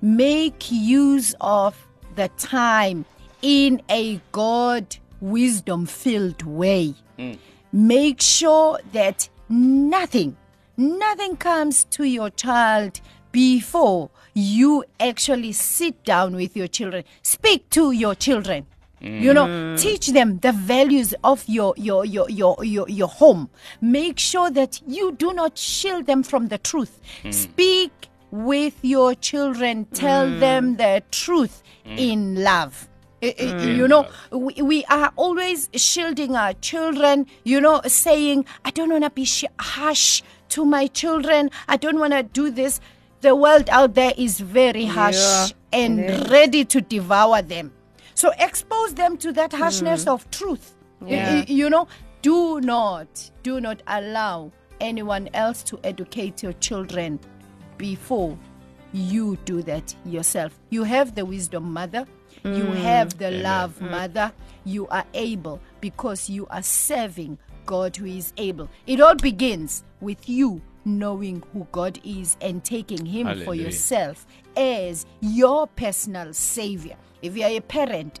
make 0.00 0.70
use 0.70 1.34
of 1.40 1.74
the 2.14 2.28
time 2.38 3.04
in 3.42 3.82
a 3.90 4.20
God 4.32 4.96
wisdom 5.20 5.86
filled 5.86 6.42
way. 6.42 6.94
Hmm. 7.18 7.32
Make 7.72 8.20
sure 8.20 8.78
that 8.92 9.28
nothing, 9.48 10.36
nothing 10.76 11.36
comes 11.36 11.84
to 11.84 12.04
your 12.04 12.30
child 12.30 13.00
before 13.32 14.10
you 14.32 14.84
actually 15.00 15.52
sit 15.52 16.04
down 16.04 16.36
with 16.36 16.56
your 16.56 16.68
children. 16.68 17.04
Speak 17.22 17.68
to 17.70 17.92
your 17.92 18.14
children. 18.14 18.66
You 19.00 19.34
know, 19.34 19.46
hmm. 19.46 19.76
teach 19.76 20.08
them 20.08 20.38
the 20.38 20.52
values 20.52 21.14
of 21.22 21.44
your, 21.46 21.74
your 21.76 22.06
your 22.06 22.30
your 22.30 22.64
your 22.64 22.88
your 22.88 23.08
home. 23.08 23.50
Make 23.82 24.18
sure 24.18 24.50
that 24.50 24.80
you 24.86 25.12
do 25.12 25.34
not 25.34 25.58
shield 25.58 26.06
them 26.06 26.22
from 26.22 26.48
the 26.48 26.56
truth. 26.56 27.00
Hmm. 27.22 27.30
Speak 27.30 27.92
with 28.30 28.78
your 28.80 29.14
children. 29.14 29.84
Tell 29.92 30.30
them 30.30 30.76
the 30.76 31.02
truth 31.10 31.62
in 31.84 32.42
love. 32.42 32.88
I- 33.38 33.64
You 33.64 33.88
know, 33.88 34.06
we, 34.30 34.54
we 34.62 34.84
are 34.86 35.12
always 35.16 35.68
shielding 35.74 36.36
our 36.36 36.52
children, 36.54 37.26
you 37.44 37.60
know, 37.60 37.80
saying, 37.86 38.44
I 38.64 38.70
don't 38.70 38.90
want 38.90 39.04
to 39.04 39.10
be 39.10 39.24
sh- 39.24 39.44
harsh 39.58 40.22
to 40.50 40.64
my 40.64 40.86
children. 40.86 41.50
I 41.68 41.76
don't 41.76 41.98
want 41.98 42.12
to 42.12 42.22
do 42.22 42.50
this. 42.50 42.80
The 43.20 43.34
world 43.34 43.68
out 43.70 43.94
there 43.94 44.12
is 44.16 44.38
very 44.40 44.84
harsh 44.84 45.52
and 45.72 46.30
ready 46.30 46.64
to 46.66 46.80
devour 46.80 47.42
them. 47.42 47.72
So 48.14 48.30
expose 48.38 48.94
them 48.94 49.16
to 49.18 49.32
that 49.32 49.52
hmm. 49.52 49.58
harshness 49.58 50.06
of 50.06 50.30
truth. 50.30 50.74
Yeah. 51.04 51.44
You 51.46 51.68
know, 51.70 51.88
do 52.22 52.60
not, 52.60 53.30
do 53.42 53.60
not 53.60 53.82
allow 53.86 54.52
anyone 54.80 55.28
else 55.34 55.62
to 55.64 55.78
educate 55.84 56.42
your 56.42 56.52
children 56.54 57.20
before 57.76 58.38
you 58.92 59.36
do 59.44 59.62
that 59.62 59.94
yourself. 60.04 60.58
You 60.70 60.84
have 60.84 61.14
the 61.14 61.24
wisdom, 61.24 61.72
mother. 61.72 62.06
You 62.44 62.64
mm. 62.64 62.74
have 62.76 63.16
the 63.16 63.30
love, 63.30 63.78
mm. 63.78 63.90
mother. 63.90 64.32
You 64.64 64.86
are 64.88 65.06
able 65.14 65.60
because 65.80 66.28
you 66.28 66.46
are 66.48 66.62
serving 66.62 67.38
God 67.64 67.96
who 67.96 68.04
is 68.04 68.32
able. 68.36 68.68
It 68.86 69.00
all 69.00 69.14
begins 69.14 69.82
with 70.00 70.28
you 70.28 70.60
knowing 70.84 71.42
who 71.52 71.66
God 71.72 71.98
is 72.04 72.36
and 72.40 72.62
taking 72.62 73.06
Him 73.06 73.44
for 73.44 73.54
yourself 73.54 74.26
as 74.56 75.06
your 75.20 75.66
personal 75.66 76.32
Savior. 76.34 76.96
If 77.22 77.36
you 77.36 77.44
are 77.44 77.50
a 77.50 77.60
parent, 77.60 78.20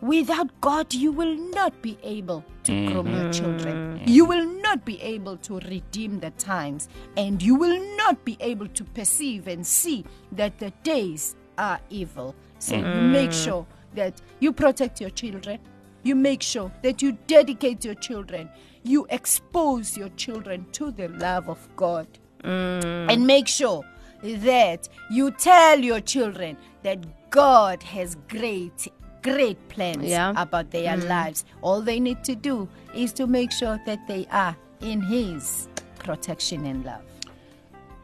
without 0.00 0.48
God, 0.60 0.92
you 0.92 1.12
will 1.12 1.36
not 1.36 1.80
be 1.82 1.96
able 2.02 2.44
to 2.64 2.72
mm-hmm. 2.72 2.92
groom 2.92 3.14
your 3.14 3.32
children. 3.32 4.00
Mm. 4.00 4.08
You 4.08 4.24
will 4.24 4.46
not 4.46 4.84
be 4.84 5.00
able 5.00 5.36
to 5.38 5.60
redeem 5.60 6.18
the 6.18 6.30
times, 6.32 6.88
and 7.16 7.40
you 7.40 7.54
will 7.54 7.80
not 7.96 8.24
be 8.24 8.36
able 8.40 8.66
to 8.68 8.84
perceive 8.84 9.46
and 9.46 9.64
see 9.64 10.04
that 10.32 10.58
the 10.58 10.70
days 10.82 11.36
are 11.58 11.80
evil. 11.90 12.34
So 12.60 12.76
you 12.76 12.82
mm. 12.84 13.10
make 13.10 13.32
sure 13.32 13.66
that 13.94 14.20
you 14.38 14.52
protect 14.52 15.00
your 15.00 15.10
children. 15.10 15.58
You 16.02 16.14
make 16.14 16.42
sure 16.42 16.70
that 16.82 17.02
you 17.02 17.18
dedicate 17.26 17.84
your 17.84 17.94
children. 17.94 18.48
You 18.84 19.06
expose 19.10 19.96
your 19.96 20.08
children 20.10 20.66
to 20.72 20.90
the 20.92 21.08
love 21.08 21.48
of 21.48 21.68
God 21.76 22.06
mm. 22.42 23.12
and 23.12 23.26
make 23.26 23.48
sure 23.48 23.84
that 24.22 24.88
you 25.10 25.30
tell 25.32 25.78
your 25.78 26.00
children 26.00 26.56
that 26.82 27.30
God 27.30 27.82
has 27.82 28.16
great, 28.28 28.88
great 29.22 29.68
plans 29.68 30.04
Yeah. 30.04 30.32
about 30.36 30.70
their 30.70 30.96
mm. 30.96 31.08
lives. 31.08 31.44
All 31.62 31.80
they 31.80 32.00
need 32.00 32.22
to 32.24 32.34
do 32.34 32.68
is 32.94 33.12
to 33.14 33.26
make 33.26 33.52
sure 33.52 33.80
that 33.86 34.06
they 34.06 34.26
are 34.30 34.56
in 34.80 35.00
His 35.00 35.68
protection 35.98 36.64
and 36.66 36.84
love. 36.84 37.02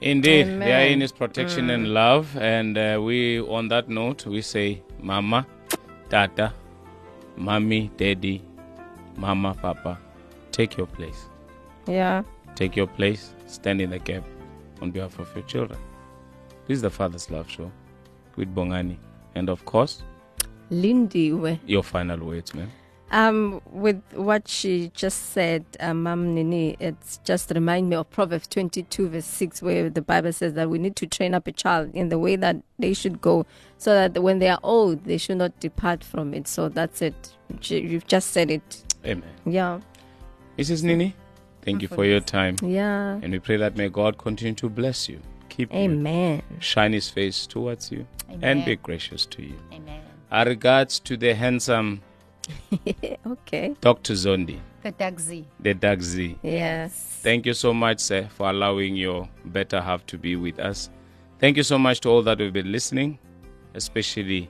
Indeed, 0.01 0.47
they 0.47 0.73
are 0.73 0.81
Amen. 0.81 0.93
in 0.93 1.01
His 1.01 1.13
protection 1.13 1.71
and 1.71 1.89
love. 1.89 2.37
And 2.37 2.77
uh, 2.77 3.01
we, 3.03 3.41
on 3.41 3.69
that 3.69 3.89
note, 3.89 4.27
we 4.27 4.43
say, 4.43 4.83
Mama, 5.01 5.47
Tata, 6.11 6.53
Mommy, 7.37 7.91
Daddy, 7.97 8.43
Mama, 9.17 9.55
Papa, 9.55 9.99
take 10.53 10.77
your 10.77 10.87
place. 10.87 11.27
Yeah. 11.87 12.23
Take 12.55 12.77
your 12.77 12.87
place. 12.87 13.33
Stand 13.47 13.81
in 13.81 13.91
the 13.91 13.99
gap 13.99 14.25
on 14.83 14.91
behalf 14.91 15.19
of 15.19 15.35
your 15.35 15.45
children. 15.45 15.79
This 16.67 16.77
is 16.77 16.83
the 16.83 16.91
Father's 16.91 17.31
Love 17.31 17.49
Show 17.51 17.71
with 18.37 18.55
Bongani. 18.55 18.97
And 19.35 19.49
of 19.49 19.65
course, 19.65 20.03
Lindy, 20.71 21.33
we. 21.33 21.61
your 21.67 21.83
final 21.83 22.19
words, 22.27 22.55
man. 22.55 22.71
Um, 23.13 23.61
with 23.71 24.03
what 24.15 24.49
she 24.49 24.91
just 24.93 25.31
said, 25.31 25.65
uh, 25.79 25.95
Mam 25.95 26.35
Nini, 26.35 26.77
it's 26.81 27.19
just 27.19 27.53
remind 27.53 27.89
me 27.89 27.95
of 27.95 28.11
Proverbs 28.11 28.49
22, 28.49 29.09
verse 29.09 29.25
6, 29.25 29.63
where 29.63 29.89
the 29.89 30.03
Bible 30.03 30.33
says 30.33 30.55
that 30.55 30.69
we 30.69 30.79
need 30.79 30.97
to 30.97 31.07
train 31.07 31.33
up 31.33 31.47
a 31.47 31.53
child 31.53 31.95
in 31.95 32.09
the 32.09 32.19
way 32.19 32.35
that 32.35 32.57
they 32.81 32.93
should 32.93 33.21
go, 33.21 33.47
so 33.79 33.95
that 33.95 34.21
when 34.21 34.41
they 34.41 34.49
are 34.49 34.59
old, 34.65 35.05
they 35.05 35.19
should 35.19 35.39
not 35.39 35.59
depart 35.61 36.03
from 36.03 36.35
it. 36.35 36.49
So 36.49 36.69
that's 36.69 37.01
it. 37.01 37.33
You've 37.63 38.09
just 38.09 38.33
said 38.33 38.51
it. 38.51 38.83
Amen. 39.05 39.23
Yeah. 39.45 39.81
Mrs. 40.59 40.83
Nini, 40.83 41.15
thank 41.63 41.83
you 41.83 41.89
for 41.89 42.05
your 42.05 42.21
time. 42.21 42.57
Yeah. 42.61 43.21
And 43.23 43.31
we 43.31 43.39
pray 43.39 43.57
that 43.57 43.77
may 43.77 43.89
God 43.89 44.19
continue 44.19 44.55
to 44.55 44.69
bless 44.69 45.09
you, 45.09 45.21
keep 45.49 45.73
you, 45.73 45.79
Amen. 45.79 46.43
shine 46.59 46.93
His 46.93 47.09
face 47.09 47.47
towards 47.47 47.93
you, 47.93 48.05
and 48.43 48.65
be 48.65 48.75
gracious 48.75 49.27
to 49.27 49.43
you. 49.43 49.57
Amen. 49.73 50.03
Our 50.33 50.47
regards 50.47 50.99
to 51.01 51.17
the 51.17 51.35
handsome 51.35 52.03
Okay. 53.27 53.75
Dr. 53.81 54.15
Zondi, 54.15 54.59
The 54.83 54.93
Dagzi. 54.93 55.45
the 55.61 55.75
Dagzi. 55.75 56.37
Yes. 56.43 57.21
Thank 57.23 57.47
you 57.47 57.55
so 57.55 57.73
much, 57.75 58.01
sir, 58.01 58.29
for 58.37 58.51
allowing 58.51 58.97
your 58.97 59.29
better 59.47 59.81
half 59.81 60.07
to 60.07 60.19
be 60.19 60.37
with 60.37 60.59
us. 60.59 60.91
Thank 61.39 61.57
you 61.57 61.63
so 61.63 61.79
much 61.79 62.01
to 62.01 62.09
all 62.09 62.23
that 62.23 62.41
have 62.41 62.53
been 62.53 62.71
listening, 62.73 63.19
especially 63.75 64.49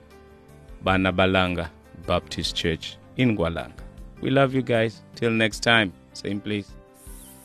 Banabalanga 0.85 1.69
Baptist 2.05 2.55
Church 2.55 2.97
in 3.17 3.35
KwaLanga. 3.37 3.73
We 4.21 4.29
love 4.29 4.53
you 4.53 4.61
guys. 4.61 5.01
Till 5.15 5.31
next 5.31 5.61
time, 5.61 5.91
same 6.13 6.39
place. 6.39 6.71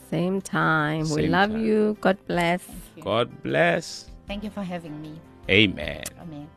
Same 0.09 0.41
time. 0.41 1.09
we 1.09 1.27
love 1.27 1.49
time. 1.51 1.65
you. 1.65 1.97
God 2.01 2.17
bless. 2.27 2.63
God 3.01 3.29
bless. 3.43 4.09
Thank 4.27 4.43
you 4.43 4.49
for 4.51 4.61
having 4.63 5.01
me. 5.01 5.19
Amen. 5.49 6.03
Amen. 6.21 6.47